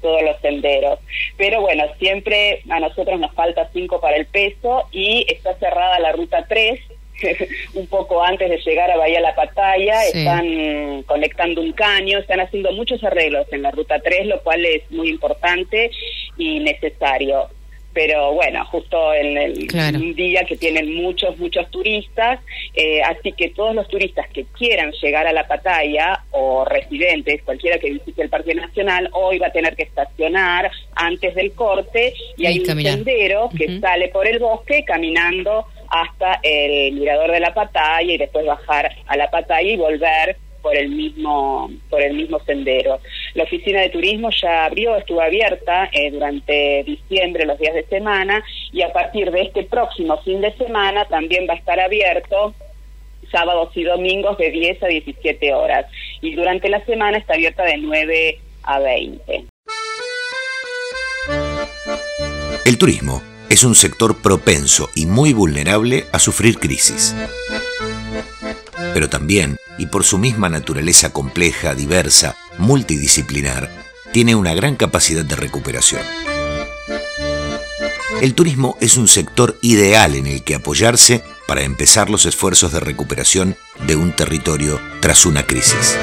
todos 0.00 0.22
los 0.22 0.40
senderos. 0.40 1.00
Pero 1.36 1.62
bueno, 1.62 1.84
siempre 1.98 2.62
a 2.70 2.78
nosotros 2.78 3.18
nos 3.18 3.34
falta 3.34 3.68
5 3.72 4.00
para 4.00 4.16
el 4.16 4.26
peso 4.26 4.86
y 4.92 5.26
está 5.28 5.54
cerrada 5.56 5.98
la 5.98 6.12
ruta 6.12 6.46
3 6.48 6.78
un 7.74 7.88
poco 7.88 8.22
antes 8.22 8.48
de 8.48 8.58
llegar 8.58 8.92
a 8.92 8.96
Bahía 8.96 9.20
La 9.20 9.34
Pataya, 9.34 10.04
están 10.04 11.02
conectando 11.04 11.60
un 11.60 11.72
caño, 11.72 12.18
están 12.18 12.38
haciendo 12.38 12.70
muchos 12.70 13.02
arreglos 13.02 13.52
en 13.52 13.62
la 13.62 13.72
ruta 13.72 13.98
3, 13.98 14.26
lo 14.26 14.40
cual 14.42 14.64
es 14.64 14.88
muy 14.92 15.08
importante 15.08 15.90
y 16.38 16.60
necesario 16.60 17.48
pero 17.94 18.34
bueno, 18.34 18.64
justo 18.66 19.14
en 19.14 19.38
el, 19.38 19.68
un 19.94 20.14
día 20.14 20.44
que 20.44 20.56
tienen 20.56 20.94
muchos, 20.96 21.38
muchos 21.38 21.70
turistas, 21.70 22.40
eh, 22.74 23.00
así 23.02 23.32
que 23.32 23.50
todos 23.50 23.74
los 23.74 23.86
turistas 23.86 24.28
que 24.30 24.44
quieran 24.46 24.90
llegar 25.00 25.26
a 25.28 25.32
la 25.32 25.46
Pataya 25.46 26.24
o 26.32 26.64
residentes, 26.64 27.42
cualquiera 27.44 27.78
que 27.78 27.92
visite 27.92 28.22
el 28.22 28.28
Parque 28.28 28.54
Nacional, 28.54 29.08
hoy 29.12 29.38
va 29.38 29.46
a 29.46 29.52
tener 29.52 29.76
que 29.76 29.84
estacionar 29.84 30.70
antes 30.96 31.34
del 31.36 31.52
corte 31.52 32.12
y, 32.36 32.46
hay 32.46 32.58
un 32.58 32.66
sendero 32.66 33.48
que 33.56 33.78
sale 33.78 34.08
por 34.08 34.26
el 34.26 34.40
bosque 34.40 34.84
caminando 34.84 35.66
hasta 35.88 36.40
el 36.42 36.92
mirador 36.92 37.30
de 37.30 37.40
la 37.40 37.54
Pataya 37.54 38.12
y 38.12 38.18
después 38.18 38.44
bajar 38.44 38.90
a 39.06 39.16
la 39.16 39.30
Pataya 39.30 39.70
y 39.70 39.76
volver 39.76 40.36
por 40.64 40.76
el 40.76 40.88
mismo 40.88 41.70
por 41.90 42.02
el 42.02 42.14
mismo 42.14 42.40
sendero. 42.40 42.98
La 43.34 43.44
oficina 43.44 43.80
de 43.80 43.90
turismo 43.90 44.30
ya 44.30 44.66
abrió, 44.66 44.96
estuvo 44.96 45.20
abierta 45.20 45.90
eh, 45.92 46.10
durante 46.10 46.84
diciembre, 46.84 47.46
los 47.46 47.58
días 47.58 47.74
de 47.74 47.84
semana, 47.86 48.44
y 48.72 48.82
a 48.82 48.92
partir 48.92 49.30
de 49.32 49.42
este 49.42 49.64
próximo 49.64 50.22
fin 50.22 50.40
de 50.40 50.52
semana 50.56 51.04
también 51.06 51.46
va 51.48 51.54
a 51.54 51.56
estar 51.56 51.80
abierto 51.80 52.54
sábados 53.32 53.70
y 53.74 53.82
domingos 53.82 54.38
de 54.38 54.50
10 54.50 54.82
a 54.84 54.86
17 54.86 55.52
horas. 55.52 55.86
Y 56.20 56.34
durante 56.34 56.68
la 56.68 56.84
semana 56.84 57.18
está 57.18 57.34
abierta 57.34 57.64
de 57.64 57.78
9 57.78 58.38
a 58.62 58.78
20. 58.78 59.44
El 62.64 62.78
turismo 62.78 63.20
es 63.50 63.64
un 63.64 63.74
sector 63.74 64.22
propenso 64.22 64.90
y 64.94 65.06
muy 65.06 65.32
vulnerable 65.32 66.04
a 66.12 66.18
sufrir 66.20 66.58
crisis. 66.58 67.14
Pero 68.94 69.08
también 69.08 69.56
y 69.78 69.86
por 69.86 70.04
su 70.04 70.18
misma 70.18 70.48
naturaleza 70.48 71.12
compleja, 71.12 71.74
diversa, 71.74 72.36
multidisciplinar, 72.58 73.70
tiene 74.12 74.34
una 74.34 74.54
gran 74.54 74.76
capacidad 74.76 75.24
de 75.24 75.36
recuperación. 75.36 76.02
El 78.22 78.34
turismo 78.34 78.76
es 78.80 78.96
un 78.96 79.08
sector 79.08 79.56
ideal 79.60 80.14
en 80.14 80.26
el 80.26 80.44
que 80.44 80.54
apoyarse 80.54 81.22
para 81.46 81.62
empezar 81.62 82.10
los 82.10 82.26
esfuerzos 82.26 82.72
de 82.72 82.80
recuperación 82.80 83.56
de 83.86 83.96
un 83.96 84.14
territorio 84.14 84.80
tras 85.00 85.26
una 85.26 85.46
crisis. 85.46 85.98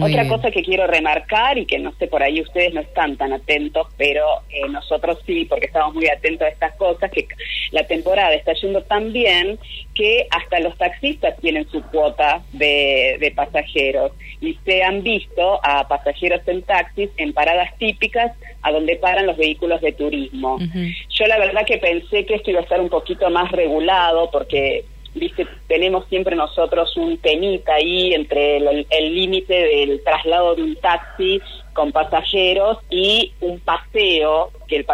Otra 0.00 0.26
cosa 0.26 0.50
que 0.50 0.64
quiero 0.64 0.88
remarcar 0.88 1.56
y 1.56 1.64
que 1.64 1.78
no 1.78 1.92
sé, 1.92 2.08
por 2.08 2.20
ahí 2.20 2.40
ustedes 2.40 2.74
no 2.74 2.80
están 2.80 3.16
tan 3.16 3.32
atentos, 3.32 3.86
pero 3.96 4.24
eh, 4.50 4.68
nosotros 4.68 5.18
sí, 5.24 5.44
porque 5.44 5.66
estamos 5.66 5.94
muy 5.94 6.08
atentos 6.08 6.46
a 6.46 6.50
estas 6.50 6.74
cosas, 6.74 7.12
que 7.12 7.28
la 7.70 7.86
temporada 7.86 8.34
está 8.34 8.52
yendo 8.54 8.82
tan 8.82 9.12
bien 9.12 9.58
que 9.94 10.26
hasta 10.30 10.60
los 10.60 10.76
taxistas 10.78 11.36
tienen 11.40 11.68
su 11.70 11.82
cuota 11.82 12.42
de, 12.52 13.32
pasajeros 13.34 14.12
y 14.40 14.58
se 14.64 14.82
han 14.82 15.02
visto 15.02 15.60
a 15.62 15.86
pasajeros 15.86 16.40
en 16.46 16.62
taxis 16.62 17.10
en 17.16 17.32
paradas 17.32 17.76
típicas 17.78 18.32
a 18.62 18.72
donde 18.72 18.96
paran 18.96 19.26
los 19.26 19.36
vehículos 19.36 19.80
de 19.80 19.92
turismo. 19.92 20.58
Yo 21.10 21.26
la 21.26 21.38
verdad 21.38 21.66
que 21.66 21.78
pensé 21.78 22.24
que 22.24 22.34
esto 22.34 22.50
iba 22.50 22.60
a 22.60 22.62
estar 22.62 22.80
un 22.80 22.88
poquito 22.88 23.28
más 23.30 23.52
regulado 23.52 24.30
porque 24.30 24.84
viste, 25.14 25.46
tenemos 25.66 26.06
siempre 26.08 26.36
nosotros 26.36 26.96
un 26.96 27.18
temita 27.18 27.74
ahí 27.74 28.14
entre 28.14 28.58
el 28.58 29.14
límite 29.14 29.54
del 29.54 30.02
traslado 30.02 30.54
de 30.54 30.62
un 30.62 30.76
taxi 30.76 31.40
con 31.78 31.92
pasajeros 31.92 32.78
y 32.90 33.32
un 33.40 33.60
paseo 33.60 34.50
que 34.66 34.78
el 34.78 34.86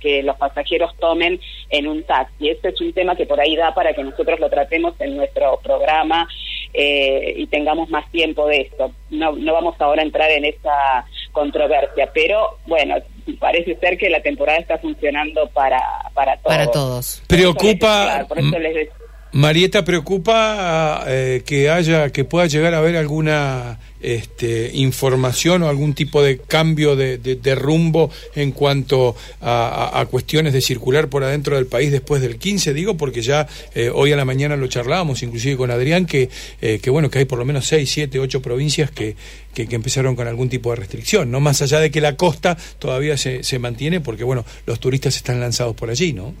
que 0.00 0.24
los 0.24 0.36
pasajeros 0.36 0.92
tomen 0.98 1.40
en 1.70 1.86
un 1.86 2.02
taxi. 2.02 2.48
Este 2.48 2.70
es 2.70 2.80
un 2.80 2.92
tema 2.92 3.14
que 3.14 3.26
por 3.26 3.40
ahí 3.40 3.54
da 3.54 3.72
para 3.72 3.94
que 3.94 4.02
nosotros 4.02 4.40
lo 4.40 4.50
tratemos 4.50 4.92
en 4.98 5.16
nuestro 5.16 5.60
programa 5.62 6.26
eh, 6.74 7.34
y 7.36 7.46
tengamos 7.46 7.90
más 7.90 8.10
tiempo 8.10 8.48
de 8.48 8.62
esto. 8.62 8.90
No, 9.10 9.30
no 9.36 9.52
vamos 9.52 9.76
ahora 9.78 10.02
a 10.02 10.04
entrar 10.04 10.32
en 10.32 10.44
esa 10.46 11.06
controversia, 11.30 12.10
pero 12.12 12.58
bueno, 12.66 12.96
parece 13.38 13.76
ser 13.76 13.96
que 13.96 14.10
la 14.10 14.20
temporada 14.20 14.58
está 14.58 14.78
funcionando 14.78 15.46
para, 15.50 15.80
para 16.12 16.38
todos. 16.38 16.56
Para 16.56 16.66
todos. 16.72 17.22
Preocupa... 17.28 18.26
Por 18.26 18.40
eso 18.40 18.58
les, 18.58 18.88
Marieta, 19.34 19.82
¿preocupa 19.82 21.04
eh, 21.06 21.42
que 21.46 21.70
haya, 21.70 22.10
que 22.10 22.22
pueda 22.24 22.46
llegar 22.48 22.74
a 22.74 22.78
haber 22.78 22.96
alguna 22.96 23.80
este, 24.02 24.70
información 24.74 25.62
o 25.62 25.70
algún 25.70 25.94
tipo 25.94 26.22
de 26.22 26.36
cambio 26.36 26.96
de, 26.96 27.54
rumbo 27.54 28.10
en 28.34 28.52
cuanto 28.52 29.16
a, 29.40 30.06
cuestiones 30.10 30.52
de 30.52 30.60
circular 30.60 31.08
por 31.08 31.24
adentro 31.24 31.56
del 31.56 31.64
país 31.64 31.90
después 31.90 32.20
del 32.20 32.36
15? 32.36 32.74
Digo, 32.74 32.98
porque 32.98 33.22
ya 33.22 33.48
eh, 33.74 33.90
hoy 33.94 34.12
a 34.12 34.16
la 34.16 34.26
mañana 34.26 34.54
lo 34.56 34.66
charlábamos, 34.66 35.22
inclusive 35.22 35.56
con 35.56 35.70
Adrián, 35.70 36.04
que, 36.04 36.28
eh, 36.60 36.78
que 36.82 36.90
bueno, 36.90 37.08
que 37.08 37.20
hay 37.20 37.24
por 37.24 37.38
lo 37.38 37.46
menos 37.46 37.66
6, 37.66 37.90
7, 37.90 38.18
8 38.18 38.42
provincias 38.42 38.90
que, 38.90 39.16
que, 39.54 39.66
empezaron 39.70 40.14
con 40.14 40.28
algún 40.28 40.50
tipo 40.50 40.68
de 40.70 40.76
restricción, 40.76 41.30
¿no? 41.30 41.40
Más 41.40 41.62
allá 41.62 41.80
de 41.80 41.90
que 41.90 42.02
la 42.02 42.16
costa 42.16 42.58
todavía 42.78 43.16
se, 43.16 43.42
se 43.44 43.58
mantiene, 43.58 44.00
porque 44.02 44.24
bueno, 44.24 44.44
los 44.66 44.78
turistas 44.78 45.16
están 45.16 45.40
lanzados 45.40 45.74
por 45.74 45.88
allí, 45.88 46.12
¿no? 46.12 46.34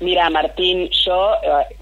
Mira, 0.00 0.28
Martín, 0.28 0.90
yo 0.90 1.32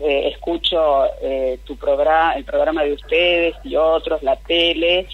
eh, 0.01 0.29
escucho 0.33 1.07
eh, 1.21 1.59
tu 1.65 1.77
programa, 1.77 2.35
el 2.35 2.45
programa 2.45 2.85
de 2.85 2.93
ustedes 2.93 3.57
y 3.65 3.75
otros, 3.77 4.23
la 4.23 4.37
tele. 4.37 5.07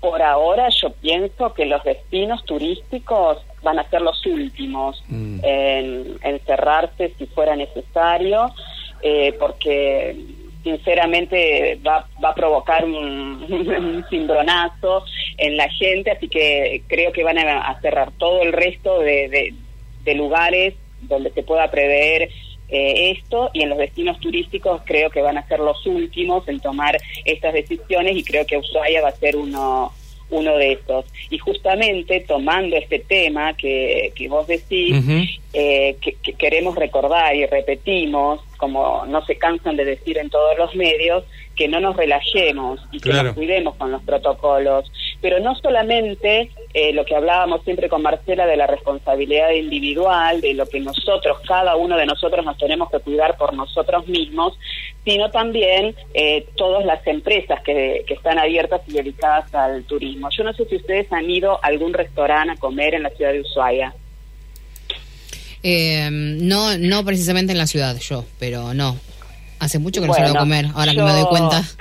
Por 0.00 0.20
ahora 0.20 0.68
yo 0.68 0.92
pienso 0.92 1.54
que 1.54 1.64
los 1.64 1.82
destinos 1.82 2.44
turísticos 2.44 3.38
van 3.62 3.78
a 3.78 3.88
ser 3.88 4.02
los 4.02 4.24
últimos 4.26 5.02
mm. 5.08 5.40
en, 5.42 6.40
cerrarse 6.44 7.14
si 7.16 7.24
fuera 7.26 7.56
necesario, 7.56 8.52
eh, 9.00 9.34
porque 9.40 10.14
sinceramente 10.62 11.80
va, 11.86 12.06
va 12.22 12.30
a 12.30 12.34
provocar 12.34 12.84
un, 12.84 12.92
un 13.48 14.04
cimbronazo 14.10 15.04
en 15.38 15.56
la 15.56 15.70
gente, 15.70 16.10
así 16.10 16.28
que 16.28 16.82
creo 16.86 17.10
que 17.12 17.24
van 17.24 17.38
a, 17.38 17.80
cerrar 17.80 18.12
todo 18.18 18.42
el 18.42 18.52
resto 18.52 19.00
de, 19.00 19.54
de 20.04 20.14
lugares 20.14 20.74
donde 21.08 21.30
se 21.30 21.42
pueda 21.42 21.70
prever 21.70 22.30
eh, 22.68 23.10
esto 23.18 23.50
y 23.52 23.62
en 23.62 23.68
los 23.68 23.78
destinos 23.78 24.18
turísticos 24.20 24.82
creo 24.84 25.10
que 25.10 25.20
van 25.20 25.38
a 25.38 25.46
ser 25.46 25.60
los 25.60 25.84
últimos 25.86 26.48
en 26.48 26.60
tomar 26.60 26.96
estas 27.24 27.52
decisiones 27.52 28.16
y 28.16 28.24
creo 28.24 28.46
que 28.46 28.56
Ushuaia 28.56 29.02
va 29.02 29.08
a 29.08 29.16
ser 29.16 29.36
uno 29.36 29.92
uno 30.30 30.56
de 30.56 30.72
estos. 30.72 31.06
Y 31.30 31.38
justamente 31.38 32.20
tomando 32.20 32.76
este 32.76 32.98
tema 32.98 33.54
que, 33.54 34.12
que 34.14 34.28
vos 34.28 34.46
decís, 34.46 34.96
eh, 35.52 35.96
que, 36.00 36.32
queremos 36.34 36.74
recordar 36.74 37.34
y 37.36 37.46
repetimos, 37.46 38.40
como 38.56 39.04
no 39.06 39.24
se 39.24 39.36
cansan 39.36 39.76
de 39.76 39.84
decir 39.84 40.18
en 40.18 40.30
todos 40.30 40.56
los 40.58 40.74
medios, 40.74 41.24
que 41.54 41.68
no 41.68 41.80
nos 41.80 41.96
relajemos 41.96 42.80
y 42.90 43.00
que 43.00 43.12
nos 43.12 43.34
cuidemos 43.34 43.76
con 43.76 43.92
los 43.92 44.02
protocolos. 44.02 44.90
Pero 45.20 45.40
no 45.40 45.54
solamente 45.54 46.50
eh, 46.74 46.92
lo 46.92 47.04
que 47.04 47.14
hablábamos 47.14 47.62
siempre 47.64 47.88
con 47.88 48.02
Marcela 48.02 48.46
de 48.46 48.56
la 48.56 48.66
responsabilidad 48.66 49.50
individual, 49.50 50.40
de 50.40 50.54
lo 50.54 50.66
que 50.66 50.80
nosotros, 50.80 51.38
cada 51.46 51.76
uno 51.76 51.96
de 51.96 52.06
nosotros 52.06 52.44
nos 52.44 52.58
tenemos 52.58 52.90
que 52.90 52.98
cuidar 52.98 53.36
por 53.36 53.54
nosotros 53.54 54.06
mismos, 54.08 54.58
sino 55.04 55.30
también 55.30 55.94
eh, 56.14 56.46
todas 56.56 56.84
las 56.84 57.06
empresas 57.06 57.62
que, 57.62 58.04
que 58.06 58.14
están 58.14 58.38
abiertas 58.38 58.82
y 58.88 58.92
dedicadas 58.92 59.54
al 59.54 59.84
turismo. 59.84 60.28
Yo 60.30 60.44
no 60.44 60.52
sé 60.52 60.64
si 60.66 60.76
ustedes 60.76 61.12
han 61.12 61.30
ido 61.30 61.54
a 61.62 61.68
algún 61.68 61.92
restaurante 61.92 62.52
a 62.52 62.56
comer 62.56 62.94
en 62.94 63.04
la 63.04 63.10
ciudad 63.10 63.32
de 63.32 63.40
Ushuaia. 63.40 63.94
Eh, 65.64 66.08
no, 66.10 66.76
no 66.76 67.04
precisamente 67.04 67.52
en 67.52 67.58
la 67.58 67.66
ciudad, 67.66 67.96
yo, 67.98 68.24
pero 68.38 68.74
no. 68.74 68.96
Hace 69.58 69.78
mucho 69.78 70.00
que 70.02 70.06
no 70.06 70.14
salgo 70.14 70.36
a 70.36 70.40
comer, 70.40 70.66
ahora 70.74 70.92
que 70.92 71.02
me 71.02 71.12
doy 71.12 71.24
cuenta. 71.24 71.62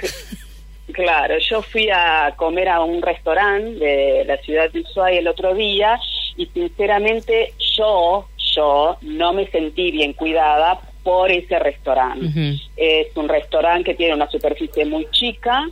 Claro, 0.94 1.40
yo 1.40 1.64
fui 1.64 1.90
a 1.90 2.34
comer 2.38 2.70
a 2.70 2.82
un 2.82 3.02
restaurante 3.02 3.84
de 3.84 4.26
la 4.26 4.38
ciudad 4.38 4.72
de 4.72 4.82
Ushuaia 4.82 5.20
el 5.20 5.28
otro 5.28 5.56
día 5.56 6.00
y 6.38 6.46
sinceramente 6.48 7.54
yo, 7.78 8.28
yo 8.54 8.98
no 9.02 9.34
me 9.34 9.48
sentí 9.48 9.90
bien 9.90 10.14
cuidada 10.14 10.80
por 11.04 11.32
ese 11.32 11.58
restaurante. 11.58 12.60
Es 12.78 13.08
un 13.16 13.28
restaurante 13.28 13.86
que 13.86 13.96
tiene 13.96 14.14
una 14.14 14.30
superficie 14.30 14.86
muy 14.86 15.08
chica 15.12 15.68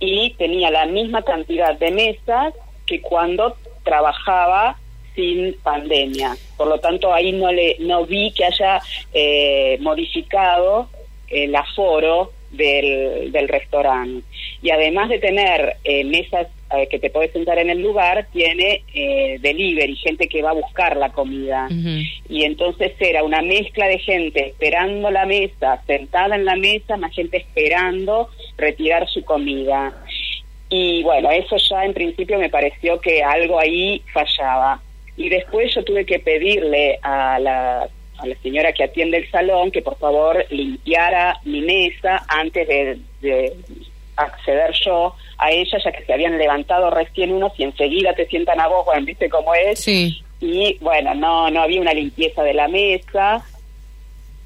y 0.00 0.34
tenía 0.38 0.70
la 0.70 0.86
misma 0.86 1.22
cantidad 1.22 1.78
de 1.78 1.92
mesas 1.92 2.52
que 2.84 3.00
cuando 3.00 3.56
trabajaba 3.84 4.76
sin 5.14 5.54
pandemia. 5.62 6.36
Por 6.56 6.68
lo 6.68 6.78
tanto, 6.78 7.12
ahí 7.12 7.32
no 7.32 7.52
le 7.52 7.76
no 7.80 8.04
vi 8.04 8.32
que 8.32 8.44
haya 8.44 8.80
eh, 9.12 9.78
modificado 9.80 10.88
el 11.28 11.54
aforo 11.54 12.32
del, 12.50 13.32
del 13.32 13.48
restaurante. 13.48 14.26
Y 14.62 14.70
además 14.70 15.08
de 15.08 15.18
tener 15.18 15.76
eh, 15.84 16.04
mesas 16.04 16.48
eh, 16.76 16.88
que 16.88 16.98
te 16.98 17.10
puedes 17.10 17.32
sentar 17.32 17.58
en 17.58 17.70
el 17.70 17.82
lugar 17.82 18.26
tiene 18.32 18.82
eh, 18.94 19.38
delivery, 19.40 19.96
gente 19.96 20.28
que 20.28 20.42
va 20.42 20.50
a 20.50 20.54
buscar 20.54 20.96
la 20.96 21.10
comida. 21.10 21.68
Y 22.28 22.44
entonces 22.44 22.92
era 22.98 23.22
una 23.22 23.42
mezcla 23.42 23.86
de 23.86 23.98
gente 23.98 24.46
esperando 24.48 25.10
la 25.10 25.26
mesa, 25.26 25.82
sentada 25.86 26.36
en 26.36 26.44
la 26.44 26.56
mesa, 26.56 26.96
más 26.96 27.14
gente 27.14 27.36
esperando 27.36 28.30
retirar 28.56 29.08
su 29.08 29.24
comida. 29.24 29.92
Y 30.70 31.02
bueno, 31.02 31.30
eso 31.30 31.56
ya 31.56 31.84
en 31.84 31.92
principio 31.92 32.38
me 32.38 32.48
pareció 32.48 33.00
que 33.00 33.22
algo 33.22 33.58
ahí 33.58 34.02
fallaba. 34.12 34.80
Y 35.16 35.28
después 35.28 35.74
yo 35.74 35.84
tuve 35.84 36.04
que 36.04 36.18
pedirle 36.18 36.98
a 37.02 37.38
la, 37.38 37.88
a 38.18 38.26
la 38.26 38.36
señora 38.42 38.72
que 38.72 38.84
atiende 38.84 39.18
el 39.18 39.30
salón 39.30 39.70
que 39.70 39.82
por 39.82 39.96
favor 39.98 40.44
limpiara 40.50 41.38
mi 41.44 41.60
mesa 41.62 42.24
antes 42.28 42.66
de 43.20 43.52
acceder 44.16 44.72
yo 44.84 45.14
a 45.38 45.50
ella, 45.50 45.78
ya 45.82 45.92
que 45.92 46.04
se 46.04 46.12
habían 46.12 46.38
levantado 46.38 46.90
recién 46.90 47.32
unos 47.32 47.52
y 47.58 47.64
enseguida 47.64 48.14
te 48.14 48.26
sientan 48.26 48.60
a 48.60 48.68
vos, 48.68 48.84
bueno, 48.84 49.04
viste 49.04 49.28
cómo 49.28 49.54
es. 49.54 49.80
Sí. 49.80 50.22
Y 50.40 50.76
bueno, 50.80 51.14
no, 51.14 51.50
no 51.50 51.62
había 51.62 51.80
una 51.80 51.94
limpieza 51.94 52.42
de 52.42 52.54
la 52.54 52.68
mesa. 52.68 53.44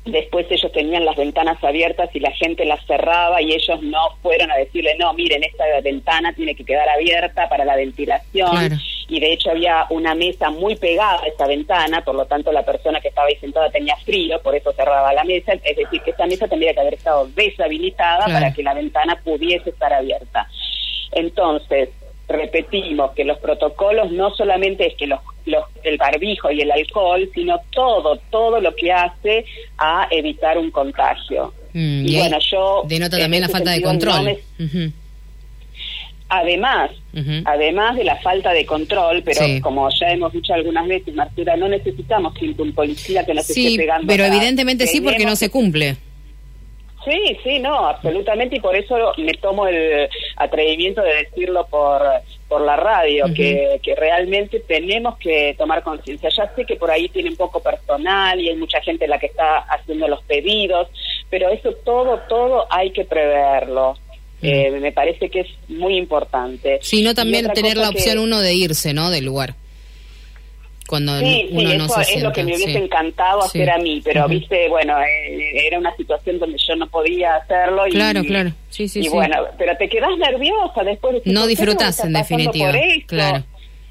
Después 0.05 0.47
ellos 0.49 0.73
tenían 0.73 1.05
las 1.05 1.17
ventanas 1.17 1.63
abiertas 1.63 2.09
y 2.15 2.21
la 2.21 2.31
gente 2.33 2.65
las 2.65 2.85
cerraba 2.87 3.43
y 3.43 3.53
ellos 3.53 3.83
no 3.83 3.99
fueron 4.23 4.51
a 4.51 4.57
decirle, 4.57 4.97
no, 4.99 5.13
miren, 5.13 5.43
esta 5.45 5.65
ventana 5.83 6.33
tiene 6.33 6.55
que 6.55 6.65
quedar 6.65 6.89
abierta 6.89 7.49
para 7.49 7.65
la 7.65 7.77
ventilación. 7.77 8.79
Y 9.09 9.21
de 9.21 9.33
hecho 9.33 9.51
había 9.51 9.87
una 9.91 10.15
mesa 10.15 10.51
muy 10.51 10.77
pegada 10.77 11.23
a 11.23 11.27
esa 11.27 11.47
ventana, 11.47 12.05
por 12.05 12.15
lo 12.15 12.27
tanto 12.27 12.53
la 12.53 12.65
persona 12.65 13.01
que 13.01 13.09
estaba 13.09 13.27
ahí 13.29 13.37
sentada 13.37 13.71
tenía 13.71 13.97
frío, 14.05 14.41
por 14.43 14.55
eso 14.55 14.73
cerraba 14.73 15.13
la 15.15 15.25
mesa. 15.25 15.53
Es 15.53 15.77
decir, 15.77 16.03
que 16.03 16.11
esa 16.11 16.27
mesa 16.27 16.47
tendría 16.47 16.75
que 16.75 16.81
haber 16.81 16.95
estado 16.95 17.27
deshabilitada 17.35 18.27
para 18.27 18.53
que 18.53 18.63
la 18.63 18.75
ventana 18.75 19.19
pudiese 19.25 19.71
estar 19.71 19.93
abierta. 19.93 20.47
Entonces, 21.13 21.89
repetimos 22.29 23.13
que 23.13 23.25
los 23.25 23.39
protocolos 23.39 24.13
no 24.13 24.31
solamente 24.35 24.87
es 24.87 24.95
que 24.95 25.07
los, 25.07 25.21
el 25.83 25.97
barbijo 25.97 26.51
y 26.51 26.61
el 26.61 26.71
alcohol, 26.71 27.29
sino 27.35 27.59
todo, 27.71 28.19
todo 28.31 28.61
lo 28.61 28.75
que 28.75 28.93
hace 28.93 29.47
a 29.79 30.07
evitar 30.11 30.59
un 30.59 30.71
contagio. 30.71 31.55
Mm, 31.73 32.07
y, 32.07 32.19
bueno, 32.19 32.39
yo... 32.51 32.83
Denota 32.87 33.19
también 33.19 33.43
la 33.43 33.49
falta 33.49 33.71
de 33.71 33.83
control. 33.83 34.39
Además, 36.31 36.91
además 37.47 37.97
de 37.97 38.05
la 38.05 38.17
falta 38.17 38.53
de 38.53 38.67
control, 38.67 39.23
pero 39.25 39.41
como 39.63 39.89
ya 39.91 40.11
hemos 40.11 40.33
dicho 40.33 40.53
algunas 40.53 40.87
veces, 40.87 41.15
Martura, 41.15 41.57
no 41.57 41.69
necesitamos 41.69 42.35
un 42.59 42.73
policía 42.75 43.25
que 43.25 43.33
nos 43.33 43.49
esté 43.49 43.77
pegando. 43.77 44.07
Pero 44.07 44.25
evidentemente 44.25 44.87
sí 44.87 45.01
porque 45.01 45.25
no 45.25 45.37
se 45.37 45.49
cumple. 45.49 45.97
Sí, 47.05 47.39
sí, 47.43 47.59
no, 47.61 47.89
absolutamente, 47.89 48.57
y 48.57 48.61
por 48.61 48.77
eso 48.77 49.13
me 49.17 49.33
tomo 49.35 49.67
el 49.67 50.09
atrevimiento 50.37 51.01
de 51.01 51.15
decirlo 51.25 51.67
por, 51.69 52.03
por 52.49 52.61
la 52.61 52.77
radio, 52.77 53.27
que, 53.35 53.81
que 53.83 53.95
realmente 53.95 54.61
tenemos 54.61 55.17
que 55.17 55.55
tomar 55.57 55.83
conciencia. 55.83 56.29
Ya 56.29 56.53
sé 56.55 56.67
que 56.67 56.77
por 56.77 56.91
ahí 56.91 57.09
tiene 57.09 57.31
un 57.31 57.37
poco 57.37 57.61
personal 57.61 58.39
y 58.39 58.51
hay 58.51 58.57
mucha 58.57 58.83
gente 58.83 59.09
la 59.09 59.19
que 59.19 59.27
está 59.27 59.59
haciendo 59.59 60.09
los 60.09 60.23
pedidos, 60.25 60.89
pero 61.31 61.49
eso 61.49 61.73
todo, 61.85 62.21
todo 62.29 62.67
hay 62.69 62.91
que 62.91 63.05
preverlo. 63.05 63.97
Eh, 64.41 64.71
me 64.81 64.93
parece 64.93 65.29
que 65.31 65.41
es 65.41 65.49
muy 65.69 65.97
importante. 65.97 66.79
Sino 66.83 67.15
también 67.15 67.53
tener 67.53 67.77
la 67.77 67.89
opción 67.89 68.19
uno 68.19 68.41
de 68.41 68.55
irse, 68.55 68.93
¿no? 68.93 69.11
Del 69.11 69.25
lugar 69.25 69.55
cuando 70.89 71.19
sí, 71.19 71.49
uno 71.51 71.71
sí, 71.71 71.77
no 71.77 71.85
eso 71.85 72.01
es 72.01 72.23
lo 72.23 72.33
que 72.33 72.43
me 72.43 72.57
hubiese 72.57 72.79
encantado 72.79 73.43
hacer 73.43 73.69
a 73.69 73.77
mí, 73.77 74.01
pero 74.03 74.27
viste, 74.27 74.71
bueno, 74.71 74.99
eh, 74.99 75.67
era 75.67 75.79
una 75.79 75.95
situación 75.95 76.39
donde 76.39 76.57
yo 76.67 76.75
no 76.77 76.89
podía 76.89 77.37
hacerlo. 77.37 77.87
Y, 77.87 77.91
claro, 77.91 78.23
claro, 78.25 78.53
sí, 78.71 78.89
sí. 78.89 79.01
Y 79.05 79.09
bueno, 79.11 79.37
pero 79.59 79.77
te 79.77 79.87
quedas 79.87 80.17
nerviosa 80.17 80.83
después 80.85 81.23
de 81.23 81.31
No 81.31 81.47
disfrutas 81.47 82.03
en 82.03 82.15
definitiva, 82.15 82.73
claro. 83.07 83.45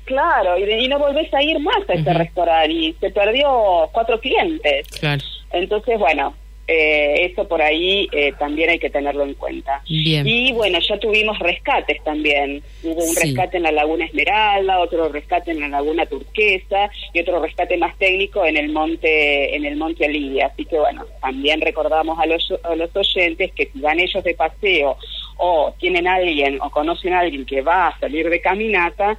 Claro, 0.06 0.58
y, 0.58 0.88
no 0.88 0.98
volvés 0.98 1.32
a 1.34 1.44
ir 1.44 1.60
más 1.60 1.88
a 1.88 1.94
ese 1.94 2.14
restaurante 2.14 2.74
y 2.74 2.94
se 2.94 3.12
perdió 3.12 3.90
cuatro 3.92 4.20
clientes. 4.20 4.88
Claro. 5.00 5.22
Entonces, 5.52 6.00
bueno, 6.00 6.34
eh, 6.68 7.30
eso 7.32 7.48
por 7.48 7.62
ahí 7.62 8.10
eh, 8.12 8.34
también 8.38 8.70
hay 8.70 8.80
que 8.80 8.90
tenerlo 8.90 9.24
en 9.24 9.34
cuenta. 9.36 9.82
Y 9.86 10.52
bueno, 10.52 10.80
ya 10.80 11.00
tuvimos 11.00 11.40
rescates 11.40 12.04
también. 12.04 12.62
Hubo 12.84 13.04
un 13.04 13.16
rescate 13.16 13.58
en 13.58 13.64
la 13.64 13.72
Laguna 13.72 14.06
Esmeralda, 14.06 14.80
otro 14.80 15.08
rescate 15.10 15.52
en 15.52 15.62
la 15.62 15.70
Laguna 15.70 16.06
Turquesa 16.06 16.90
y 17.14 17.22
otro 17.22 17.42
rescate 17.42 17.78
más 17.78 17.98
técnico 17.98 18.46
en 18.46 18.58
el 18.58 18.70
monte 18.70 19.56
en 19.56 19.66
el 19.66 19.78
monte 19.78 20.10
Lidia. 20.10 20.48
Así 20.48 20.66
que 20.66 20.78
bueno, 20.78 21.06
también 21.22 21.62
recordamos 21.62 22.20
a 22.20 22.26
los, 22.26 22.54
a 22.64 22.76
los 22.76 22.94
oyentes 22.96 23.52
que 23.54 23.70
si 23.72 23.80
van 23.80 24.00
ellos 24.00 24.24
de 24.24 24.34
paseo 24.34 24.98
o 25.38 25.74
tienen 25.80 26.08
alguien 26.08 26.60
o 26.62 26.70
conocen 26.70 27.14
a 27.14 27.20
alguien 27.20 27.46
que 27.46 27.62
va 27.62 27.88
a 27.88 28.00
salir 28.00 28.30
de 28.30 28.42
caminata, 28.42 29.18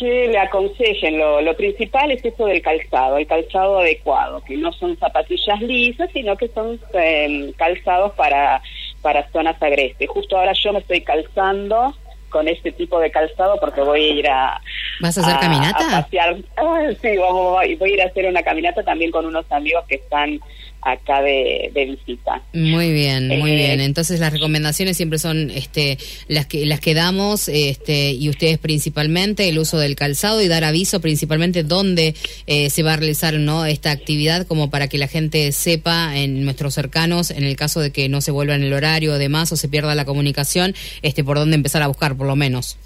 que 0.00 0.28
le 0.28 0.38
aconsejen, 0.38 1.18
lo, 1.18 1.42
lo 1.42 1.54
principal 1.54 2.10
es 2.10 2.24
eso 2.24 2.46
del 2.46 2.62
calzado, 2.62 3.18
el 3.18 3.26
calzado 3.26 3.80
adecuado, 3.80 4.42
que 4.42 4.56
no 4.56 4.72
son 4.72 4.96
zapatillas 4.96 5.60
lisas, 5.60 6.08
sino 6.14 6.38
que 6.38 6.48
son 6.48 6.80
em, 6.94 7.52
calzados 7.52 8.12
para, 8.12 8.62
para 9.02 9.28
zonas 9.30 9.62
agrestes. 9.62 10.08
Justo 10.08 10.38
ahora 10.38 10.54
yo 10.54 10.72
me 10.72 10.78
estoy 10.78 11.02
calzando 11.02 11.94
con 12.30 12.48
este 12.48 12.72
tipo 12.72 12.98
de 12.98 13.10
calzado 13.10 13.58
porque 13.60 13.82
voy 13.82 14.02
a 14.02 14.12
ir 14.14 14.28
a... 14.28 14.62
¿Vas 15.00 15.16
a 15.18 15.20
hacer 15.22 15.38
caminata? 15.40 16.06
sí, 16.10 17.08
voy 17.16 17.90
a 17.90 17.94
ir 17.94 18.02
a 18.02 18.06
hacer 18.06 18.26
una 18.26 18.42
caminata 18.42 18.82
también 18.82 19.10
con 19.10 19.26
unos 19.26 19.50
amigos 19.50 19.84
que 19.88 19.96
están 19.96 20.40
acá 20.82 21.22
de, 21.22 21.70
visita. 21.74 22.42
Muy 22.52 22.92
bien, 22.92 23.28
muy 23.38 23.52
eh, 23.52 23.56
bien. 23.56 23.80
Entonces 23.80 24.20
las 24.20 24.32
recomendaciones 24.32 24.96
siempre 24.96 25.18
son 25.18 25.50
este, 25.50 25.98
las 26.28 26.46
que 26.46 26.64
las 26.66 26.80
que 26.80 26.94
damos 26.94 27.48
este, 27.48 28.12
y 28.12 28.28
ustedes 28.28 28.58
principalmente 28.58 29.48
el 29.48 29.58
uso 29.58 29.78
del 29.78 29.96
calzado 29.96 30.40
y 30.40 30.48
dar 30.48 30.64
aviso 30.64 31.00
principalmente 31.00 31.64
dónde 31.64 32.14
eh, 32.46 32.70
se 32.70 32.82
va 32.82 32.94
a 32.94 32.96
realizar 32.96 33.34
no 33.34 33.66
esta 33.66 33.90
actividad 33.90 34.46
como 34.46 34.70
para 34.70 34.88
que 34.88 34.98
la 34.98 35.08
gente 35.08 35.52
sepa 35.52 36.16
en 36.16 36.44
nuestros 36.44 36.74
cercanos 36.74 37.30
en 37.30 37.44
el 37.44 37.56
caso 37.56 37.80
de 37.80 37.92
que 37.92 38.08
no 38.08 38.20
se 38.20 38.30
vuelva 38.30 38.54
en 38.54 38.62
el 38.62 38.72
horario 38.72 39.12
o 39.12 39.18
demás 39.18 39.52
o 39.52 39.56
se 39.56 39.68
pierda 39.68 39.94
la 39.94 40.04
comunicación 40.04 40.74
este 41.02 41.24
por 41.24 41.36
dónde 41.36 41.56
empezar 41.56 41.82
a 41.82 41.88
buscar 41.88 42.16
por 42.16 42.26
lo 42.26 42.36
menos. 42.36 42.78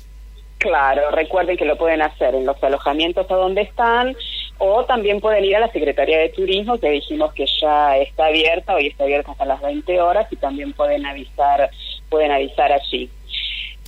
Claro, 0.64 1.10
recuerden 1.10 1.58
que 1.58 1.66
lo 1.66 1.76
pueden 1.76 2.00
hacer 2.00 2.34
en 2.34 2.46
los 2.46 2.56
alojamientos 2.64 3.30
a 3.30 3.34
donde 3.34 3.60
están 3.60 4.16
o 4.56 4.82
también 4.86 5.20
pueden 5.20 5.44
ir 5.44 5.56
a 5.56 5.60
la 5.60 5.70
Secretaría 5.70 6.16
de 6.16 6.30
Turismo, 6.30 6.78
que 6.78 6.88
dijimos 6.88 7.34
que 7.34 7.44
ya 7.60 7.98
está 7.98 8.28
abierta, 8.28 8.74
hoy 8.74 8.86
está 8.86 9.04
abierta 9.04 9.32
hasta 9.32 9.44
las 9.44 9.60
20 9.60 10.00
horas 10.00 10.26
y 10.30 10.36
también 10.36 10.72
pueden 10.72 11.04
avisar, 11.04 11.68
pueden 12.08 12.32
avisar 12.32 12.72
allí. 12.72 13.10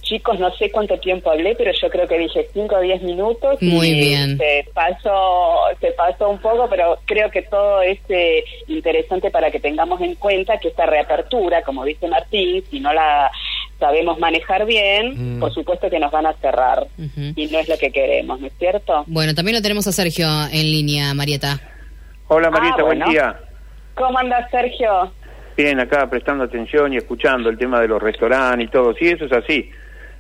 Chicos, 0.03 0.39
no 0.39 0.55
sé 0.57 0.71
cuánto 0.71 0.99
tiempo 1.01 1.31
hablé, 1.31 1.55
pero 1.57 1.73
yo 1.73 1.89
creo 1.89 2.07
que 2.07 2.19
dije 2.19 2.47
5 2.53 2.77
o 2.77 2.81
10 2.81 3.03
minutos. 3.03 3.63
Muy 3.63 3.95
bien. 3.95 4.37
Se 4.37 4.69
pasó, 4.75 5.57
se 5.81 5.93
pasó 5.93 6.29
un 6.29 6.41
poco, 6.41 6.69
pero 6.69 6.99
creo 7.07 7.31
que 7.31 7.41
todo 7.41 7.81
es 7.81 7.99
eh, 8.11 8.45
interesante 8.69 9.31
para 9.31 9.51
que 9.51 9.61
tengamos 9.61 10.01
en 10.03 10.15
cuenta 10.17 10.59
que 10.59 10.69
esta 10.69 10.85
reapertura, 10.85 11.63
como 11.63 11.87
dice 11.87 12.07
Martín, 12.07 12.63
si 12.71 12.81
no 12.81 12.93
la 12.93 13.33
sabemos 13.79 14.19
manejar 14.19 14.65
bien, 14.67 15.37
mm. 15.37 15.41
por 15.41 15.53
supuesto 15.53 15.91
que 15.91 15.99
nos 15.99 16.11
van 16.11 16.27
a 16.27 16.33
cerrar 16.35 16.87
y 16.97 17.47
no 17.47 17.59
es 17.59 17.69
lo 17.69 17.77
que 17.79 17.91
queremos, 17.91 18.41
¿no 18.41 18.47
es 18.47 18.53
cierto? 18.59 19.05
Bueno, 19.07 19.35
también 19.35 19.57
lo 19.57 19.63
tenemos 19.63 19.87
a 19.87 19.93
Sergio 19.93 20.27
en 20.53 20.71
línea, 20.71 21.13
Marieta. 21.15 21.61
Hola 22.29 22.51
Marieta, 22.51 22.77
ah, 22.81 22.85
buen 22.85 23.05
día. 23.05 23.41
¿Cómo 23.95 24.19
andas, 24.19 24.51
Sergio? 24.51 25.13
Bien, 25.57 25.81
acá 25.81 26.09
prestando 26.11 26.45
atención 26.45 26.93
y 26.93 26.99
escuchando 26.99 27.49
el 27.49 27.57
tema 27.57 27.81
de 27.81 27.89
los 27.89 28.03
restaurantes 28.03 28.69
y 28.69 28.71
todo. 28.71 28.95
Sí, 28.95 29.09
eso 29.09 29.25
es 29.25 29.33
así. 29.33 29.71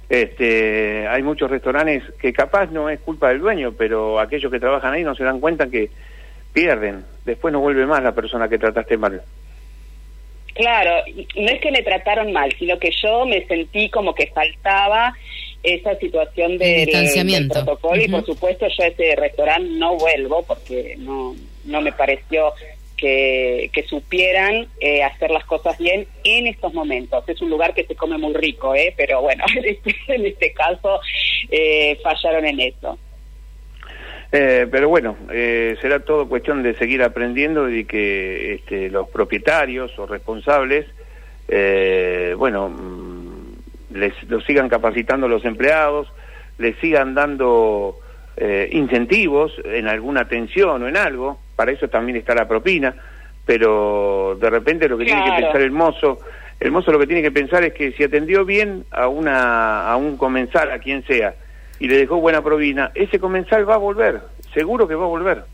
Este, 0.08 1.06
hay 1.08 1.22
muchos 1.22 1.50
restaurantes 1.50 2.04
que 2.18 2.32
capaz 2.32 2.70
no 2.70 2.88
es 2.88 3.00
culpa 3.00 3.28
del 3.28 3.40
dueño, 3.40 3.72
pero 3.76 4.20
aquellos 4.20 4.50
que 4.50 4.60
trabajan 4.60 4.94
ahí 4.94 5.04
no 5.04 5.14
se 5.14 5.24
dan 5.24 5.40
cuenta 5.40 5.66
que 5.66 5.90
pierden. 6.52 7.04
Después 7.24 7.52
no 7.52 7.60
vuelve 7.60 7.84
más 7.86 8.02
la 8.02 8.12
persona 8.12 8.48
que 8.48 8.58
trataste 8.58 8.96
mal. 8.96 9.20
Claro, 10.56 11.04
no 11.36 11.48
es 11.48 11.60
que 11.60 11.70
me 11.70 11.82
trataron 11.82 12.32
mal, 12.32 12.54
sino 12.58 12.78
que 12.78 12.90
yo 13.02 13.26
me 13.26 13.46
sentí 13.46 13.90
como 13.90 14.14
que 14.14 14.28
faltaba 14.28 15.14
esa 15.62 15.98
situación 15.98 16.56
de 16.58 16.86
distanciamiento. 16.86 17.54
protocolo 17.54 18.02
y 18.02 18.08
por 18.08 18.24
supuesto 18.24 18.66
yo 18.68 18.84
a 18.84 18.86
ese 18.86 19.16
restaurante 19.16 19.68
no 19.72 19.96
vuelvo 19.96 20.42
porque 20.44 20.94
no, 20.98 21.34
no 21.64 21.80
me 21.80 21.92
pareció 21.92 22.52
que, 22.96 23.70
que 23.72 23.82
supieran 23.82 24.68
eh, 24.80 25.02
hacer 25.02 25.30
las 25.30 25.44
cosas 25.44 25.76
bien 25.78 26.06
en 26.24 26.46
estos 26.46 26.72
momentos. 26.72 27.28
Es 27.28 27.40
un 27.42 27.50
lugar 27.50 27.74
que 27.74 27.84
se 27.84 27.94
come 27.94 28.16
muy 28.16 28.32
rico, 28.34 28.74
¿eh? 28.74 28.94
pero 28.96 29.20
bueno, 29.20 29.44
este, 29.64 29.94
en 30.08 30.26
este, 30.26 30.52
caso 30.52 31.00
eh, 31.50 31.98
fallaron 32.02 32.46
en 32.46 32.60
eso. 32.60 32.98
Eh, 34.38 34.68
pero 34.70 34.90
bueno, 34.90 35.16
eh, 35.30 35.78
será 35.80 36.00
todo 36.00 36.28
cuestión 36.28 36.62
de 36.62 36.74
seguir 36.74 37.02
aprendiendo 37.02 37.70
y 37.70 37.86
que 37.86 38.52
este, 38.56 38.90
los 38.90 39.08
propietarios 39.08 39.98
o 39.98 40.04
responsables, 40.04 40.84
eh, 41.48 42.34
bueno, 42.36 42.68
mm, 42.68 43.94
les 43.94 44.12
los 44.24 44.44
sigan 44.44 44.68
capacitando 44.68 45.26
los 45.26 45.42
empleados, 45.46 46.12
les 46.58 46.76
sigan 46.80 47.14
dando 47.14 47.96
incentivos 48.70 49.54
en 49.64 49.88
alguna 49.88 50.20
atención 50.20 50.82
o 50.82 50.88
en 50.88 50.98
algo, 50.98 51.38
para 51.56 51.72
eso 51.72 51.88
también 51.88 52.18
está 52.18 52.34
la 52.34 52.46
propina, 52.46 52.94
pero 53.46 54.36
de 54.38 54.50
repente 54.50 54.86
lo 54.90 54.98
que 54.98 55.06
tiene 55.06 55.24
que 55.24 55.40
pensar 55.40 55.62
el 55.62 55.70
mozo, 55.70 56.18
el 56.60 56.70
mozo 56.70 56.92
lo 56.92 56.98
que 56.98 57.06
tiene 57.06 57.22
que 57.22 57.30
pensar 57.30 57.64
es 57.64 57.72
que 57.72 57.92
si 57.92 58.04
atendió 58.04 58.44
bien 58.44 58.84
a 58.90 59.08
una 59.08 59.90
a 59.90 59.96
un 59.96 60.18
comensal, 60.18 60.70
a 60.70 60.78
quien 60.78 61.02
sea, 61.04 61.34
y 61.78 61.88
le 61.88 61.98
dejó 61.98 62.16
buena 62.16 62.42
provina, 62.42 62.90
ese 62.94 63.18
comensal 63.18 63.68
va 63.68 63.74
a 63.74 63.78
volver, 63.78 64.20
seguro 64.54 64.88
que 64.88 64.94
va 64.94 65.04
a 65.04 65.08
volver. 65.08 65.44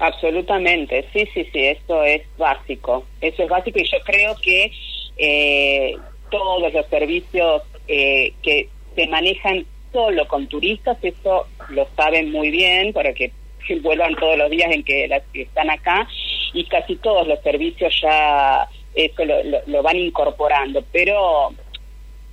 Absolutamente, 0.00 1.06
sí, 1.12 1.28
sí, 1.34 1.46
sí, 1.52 1.66
eso 1.66 2.02
es 2.02 2.22
básico, 2.38 3.04
eso 3.20 3.42
es 3.42 3.48
básico 3.48 3.78
y 3.78 3.84
yo 3.84 3.98
creo 4.04 4.34
que 4.42 4.72
eh, 5.18 5.96
todos 6.30 6.72
los 6.72 6.86
servicios 6.86 7.62
eh, 7.88 8.32
que 8.42 8.68
se 8.94 9.06
manejan 9.08 9.66
solo 9.92 10.26
con 10.26 10.46
turistas, 10.46 10.96
eso 11.02 11.46
lo 11.68 11.86
saben 11.96 12.32
muy 12.32 12.50
bien, 12.50 12.92
para 12.92 13.12
que 13.12 13.32
vuelvan 13.82 14.14
todos 14.16 14.38
los 14.38 14.50
días 14.50 14.72
en 14.72 14.82
que, 14.82 15.08
están 15.34 15.70
acá, 15.70 16.08
y 16.54 16.64
casi 16.64 16.96
todos 16.96 17.26
los 17.26 17.40
servicios 17.42 17.94
ya 18.02 18.68
eso 18.94 19.22
lo, 19.66 19.82
van 19.82 19.96
incorporando, 19.96 20.84
pero 20.92 21.52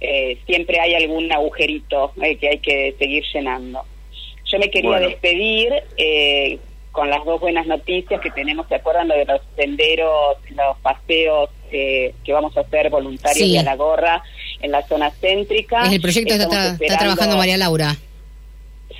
eh, 0.01 0.38
siempre 0.45 0.79
hay 0.79 0.95
algún 0.95 1.31
agujerito 1.31 2.13
eh, 2.21 2.38
que 2.38 2.49
hay 2.49 2.59
que 2.59 2.95
seguir 2.97 3.23
llenando. 3.33 3.83
Yo 4.45 4.57
me 4.59 4.71
quería 4.71 4.99
despedir 4.99 5.73
eh, 5.97 6.57
con 6.91 7.09
las 7.09 7.23
dos 7.25 7.39
buenas 7.39 7.67
noticias 7.67 8.19
que 8.19 8.31
tenemos, 8.31 8.67
¿se 8.67 8.75
acuerdan 8.75 9.07
lo 9.07 9.15
de 9.15 9.25
los 9.25 9.41
senderos, 9.55 10.38
los 10.49 10.77
paseos 10.79 11.49
que 11.69 12.33
vamos 12.33 12.57
a 12.57 12.62
hacer 12.62 12.89
voluntarios 12.89 13.47
y 13.47 13.57
a 13.57 13.62
la 13.62 13.75
gorra 13.75 14.23
en 14.59 14.71
la 14.71 14.81
zona 14.88 15.12
céntrica? 15.12 15.83
Es 15.83 15.93
el 15.93 16.01
proyecto 16.01 16.35
que 16.35 16.41
está, 16.41 16.77
está 16.79 16.97
trabajando 16.97 17.38
María 17.38 17.57
Laura. 17.57 17.95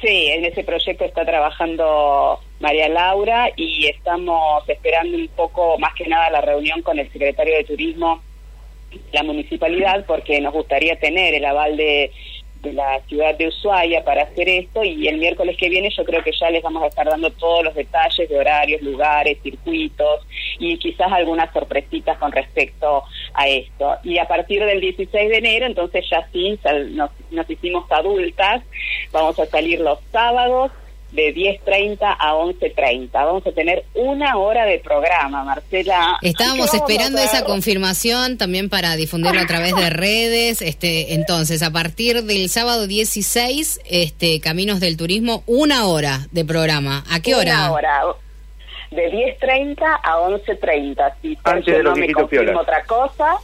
Sí, 0.02 0.28
en 0.28 0.46
ese 0.46 0.64
proyecto 0.64 1.04
está 1.04 1.26
trabajando 1.26 2.40
María 2.60 2.88
Laura 2.88 3.50
y 3.56 3.88
estamos 3.88 4.68
esperando 4.70 5.18
un 5.18 5.28
poco, 5.30 5.78
más 5.80 5.94
que 5.96 6.08
nada, 6.08 6.30
la 6.30 6.42
reunión 6.42 6.82
con 6.84 7.00
el 7.00 7.12
secretario 7.12 7.56
de 7.56 7.64
Turismo, 7.64 8.22
la 9.12 9.24
municipalidad, 9.24 10.06
porque 10.06 10.40
nos 10.42 10.54
gustaría 10.54 11.00
tener 11.00 11.34
el 11.34 11.46
aval 11.46 11.78
de 11.78 12.12
la 12.64 13.00
ciudad 13.08 13.36
de 13.38 13.48
Ushuaia 13.48 14.04
para 14.04 14.24
hacer 14.24 14.50
esto 14.50 14.84
y 14.84 15.08
el 15.08 15.18
miércoles 15.18 15.56
que 15.58 15.70
viene 15.70 15.90
yo 15.96 16.04
creo 16.04 16.22
que 16.24 16.32
ya 16.38 16.50
les 16.50 16.62
vamos 16.62 16.84
a 16.84 16.88
estar 16.88 17.08
dando 17.08 17.32
todos 17.32 17.64
los 17.64 17.74
detalles 17.74 18.28
de 18.28 18.38
horarios, 18.38 18.82
lugares, 18.82 19.38
circuitos 19.42 20.28
y 20.60 20.78
quizás 20.78 21.12
algunas 21.12 21.54
sorpresitas 21.54 22.18
con 22.18 22.32
respecto 22.32 23.04
a 23.34 23.48
esto. 23.48 23.96
Y 24.04 24.18
a 24.18 24.28
partir 24.28 24.64
del 24.66 24.82
16 24.82 25.30
de 25.30 25.38
enero, 25.38 25.66
entonces 25.66 26.06
ya 26.10 26.28
sí, 26.34 26.60
nos, 26.92 27.12
nos 27.32 27.50
hicimos 27.50 27.90
adultas, 27.92 28.64
vamos 29.12 29.40
a 29.40 29.46
salir 29.46 29.80
los 29.80 30.00
sábados 30.12 30.72
de 31.12 31.34
10.30 31.34 31.98
a 32.02 32.34
11.30. 32.34 33.10
Vamos 33.12 33.46
a 33.46 33.52
tener 33.52 33.84
una 33.96 34.38
hora 34.38 34.66
de 34.66 34.80
programa, 34.80 35.44
Marcela. 35.44 36.18
Estábamos 36.22 36.74
esperando 36.74 37.18
esa 37.20 37.44
confirmación 37.44 38.38
también 38.38 38.70
para 38.70 38.96
difundirlo 38.96 39.42
a 39.42 39.48
través 39.48 39.76
de 39.76 39.90
redes. 39.90 40.62
Este, 40.62 41.14
entonces, 41.16 41.64
a 41.64 41.72
partir 41.72 42.24
del 42.24 42.50
sábado 42.50 42.88
16, 42.88 43.82
este, 43.86 44.40
Caminos 44.40 44.80
del 44.80 44.98
Turismo, 44.98 45.44
una 45.48 45.88
hora 45.88 46.28
de 46.32 46.46
programa. 46.46 47.04
¿A 47.10 47.22
qué 47.22 47.36
hora? 47.36 47.72
Una 47.72 47.72
hora. 47.72 48.02
De 48.92 49.12
10.30 49.12 49.78
a 50.04 50.18
11.30. 50.18 51.14
Si 51.22 51.38
Antes 51.44 51.66
de 51.66 51.84
los 51.84 51.98
no 51.98 52.06
me 52.06 52.56
otra 52.56 52.84
cosa, 52.86 53.38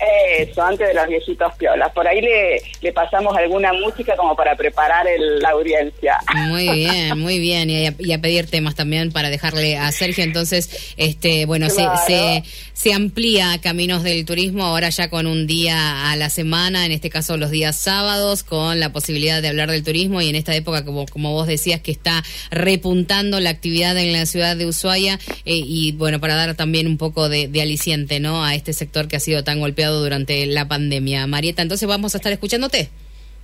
eso, 0.00 0.62
antes 0.62 0.88
de 0.88 0.94
los 0.94 1.06
viejitos 1.06 1.54
piolas. 1.54 1.92
Por 1.92 2.06
ahí 2.06 2.20
le, 2.20 2.62
le 2.80 2.92
pasamos 2.92 3.36
alguna 3.36 3.72
música 3.72 4.16
como 4.16 4.34
para 4.34 4.56
preparar 4.56 5.06
la 5.40 5.50
audiencia. 5.50 6.18
Muy 6.48 6.68
bien, 6.74 7.18
muy 7.18 7.38
bien. 7.38 7.70
Y 7.70 8.12
a, 8.12 8.20
pedir 8.20 8.48
temas 8.48 8.74
también 8.74 9.12
para 9.12 9.30
dejarle 9.30 9.76
a 9.76 9.90
Sergio. 9.92 10.24
Entonces, 10.24 10.94
este 10.96 11.46
bueno, 11.46 11.68
se, 11.70 11.84
se, 12.06 12.42
se, 12.72 12.92
amplía 12.92 13.58
Caminos 13.62 14.02
del 14.02 14.24
Turismo 14.24 14.64
ahora 14.64 14.88
ya 14.88 15.08
con 15.08 15.26
un 15.26 15.46
día 15.46 16.10
a 16.10 16.16
la 16.16 16.30
semana, 16.30 16.86
en 16.86 16.92
este 16.92 17.10
caso 17.10 17.36
los 17.36 17.50
días 17.50 17.76
sábados, 17.76 18.42
con 18.42 18.80
la 18.80 18.92
posibilidad 18.92 19.42
de 19.42 19.48
hablar 19.48 19.70
del 19.70 19.84
turismo 19.84 20.20
y 20.20 20.28
en 20.28 20.34
esta 20.34 20.54
época, 20.54 20.84
como, 20.84 21.06
como 21.06 21.32
vos 21.32 21.46
decías, 21.46 21.80
que 21.80 21.92
está 21.92 22.22
repuntando 22.50 23.40
la 23.40 23.50
actividad 23.50 23.96
en 23.96 24.12
la 24.12 24.26
ciudad 24.26 24.56
de 24.56 24.66
Ushuaia 24.66 25.18
eh, 25.44 25.60
y 25.64 25.92
bueno, 25.92 26.20
para 26.20 26.34
dar 26.34 26.54
también 26.54 26.86
un 26.86 26.98
poco 26.98 27.28
de, 27.28 27.48
de 27.48 27.62
aliciente 27.62 28.20
¿no? 28.20 28.44
a 28.44 28.54
este 28.54 28.72
sector 28.72 29.08
que 29.08 29.16
ha 29.16 29.20
sido 29.20 29.44
tan 29.44 29.60
golpeado 29.60 29.83
durante 29.92 30.46
la 30.46 30.66
pandemia. 30.66 31.26
Marieta, 31.26 31.62
entonces 31.62 31.88
vamos 31.88 32.14
a 32.14 32.18
estar 32.18 32.32
escuchándote. 32.32 32.90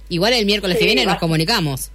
Igual 0.09 0.33
el 0.33 0.47
miércoles 0.47 0.79
que 0.79 0.87
viene 0.87 1.07
nos 1.07 1.19
comunicamos. 1.19 1.91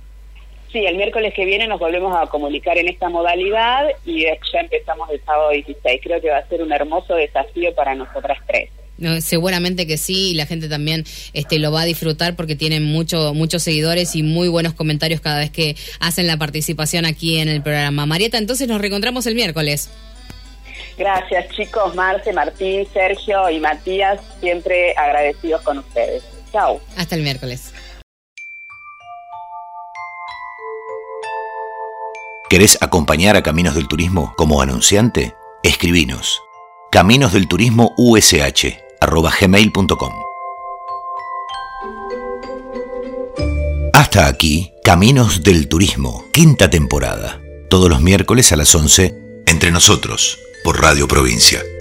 Sí, 0.71 0.79
el 0.85 0.97
miércoles 0.97 1.33
que 1.33 1.45
viene 1.45 1.67
nos 1.67 1.79
volvemos 1.79 2.13
a 2.17 2.27
comunicar 2.27 2.77
en 2.77 2.89
esta 2.89 3.07
modalidad 3.07 3.87
y 4.05 4.23
ya 4.23 4.59
empezamos 4.59 5.09
el 5.09 5.21
sábado 5.23 5.51
16. 5.51 6.01
Creo 6.03 6.19
que 6.19 6.29
va 6.29 6.39
a 6.39 6.47
ser 6.49 6.61
un 6.61 6.71
hermoso 6.73 7.15
desafío 7.15 7.73
para 7.75 7.95
nosotras 7.95 8.37
tres. 8.45 8.69
seguramente 9.23 9.87
que 9.87 9.97
sí, 9.97 10.31
y 10.31 10.33
la 10.33 10.45
gente 10.45 10.67
también 10.67 11.05
este, 11.33 11.59
lo 11.59 11.71
va 11.71 11.83
a 11.83 11.85
disfrutar 11.85 12.35
porque 12.35 12.57
tienen 12.57 12.83
mucho, 12.83 13.33
muchos 13.33 13.63
seguidores 13.63 14.15
y 14.17 14.23
muy 14.23 14.49
buenos 14.49 14.73
comentarios 14.73 15.21
cada 15.21 15.39
vez 15.39 15.49
que 15.49 15.77
hacen 16.01 16.27
la 16.27 16.35
participación 16.35 17.05
aquí 17.05 17.37
en 17.37 17.47
el 17.47 17.61
programa. 17.61 18.05
Marieta, 18.05 18.37
entonces 18.37 18.67
nos 18.67 18.81
reencontramos 18.81 19.25
el 19.27 19.35
miércoles. 19.35 19.89
Gracias 20.97 21.49
chicos, 21.49 21.93
Marce, 21.95 22.31
Martín, 22.31 22.87
Sergio 22.93 23.49
y 23.49 23.59
Matías, 23.59 24.21
siempre 24.39 24.93
agradecidos 24.95 25.61
con 25.61 25.79
ustedes. 25.79 26.23
Chao. 26.51 26.79
Hasta 26.97 27.15
el 27.15 27.21
miércoles. 27.21 27.73
¿Querés 32.49 32.77
acompañar 32.79 33.35
a 33.35 33.43
Caminos 33.43 33.75
del 33.75 33.87
Turismo 33.87 34.33
como 34.37 34.61
anunciante? 34.61 35.35
Escribinos. 35.63 36.41
Caminos 36.91 37.33
del 37.33 37.47
Turismo 37.47 37.93
USH 37.97 38.77
gmail.com. 39.41 40.13
Hasta 43.93 44.27
aquí, 44.27 44.71
Caminos 44.83 45.43
del 45.43 45.67
Turismo, 45.67 46.23
quinta 46.31 46.69
temporada. 46.69 47.41
Todos 47.69 47.89
los 47.89 48.01
miércoles 48.01 48.51
a 48.53 48.55
las 48.55 48.73
11, 48.73 49.43
entre 49.47 49.71
nosotros 49.71 50.39
por 50.65 50.81
Radio 50.81 51.07
Provincia. 51.07 51.74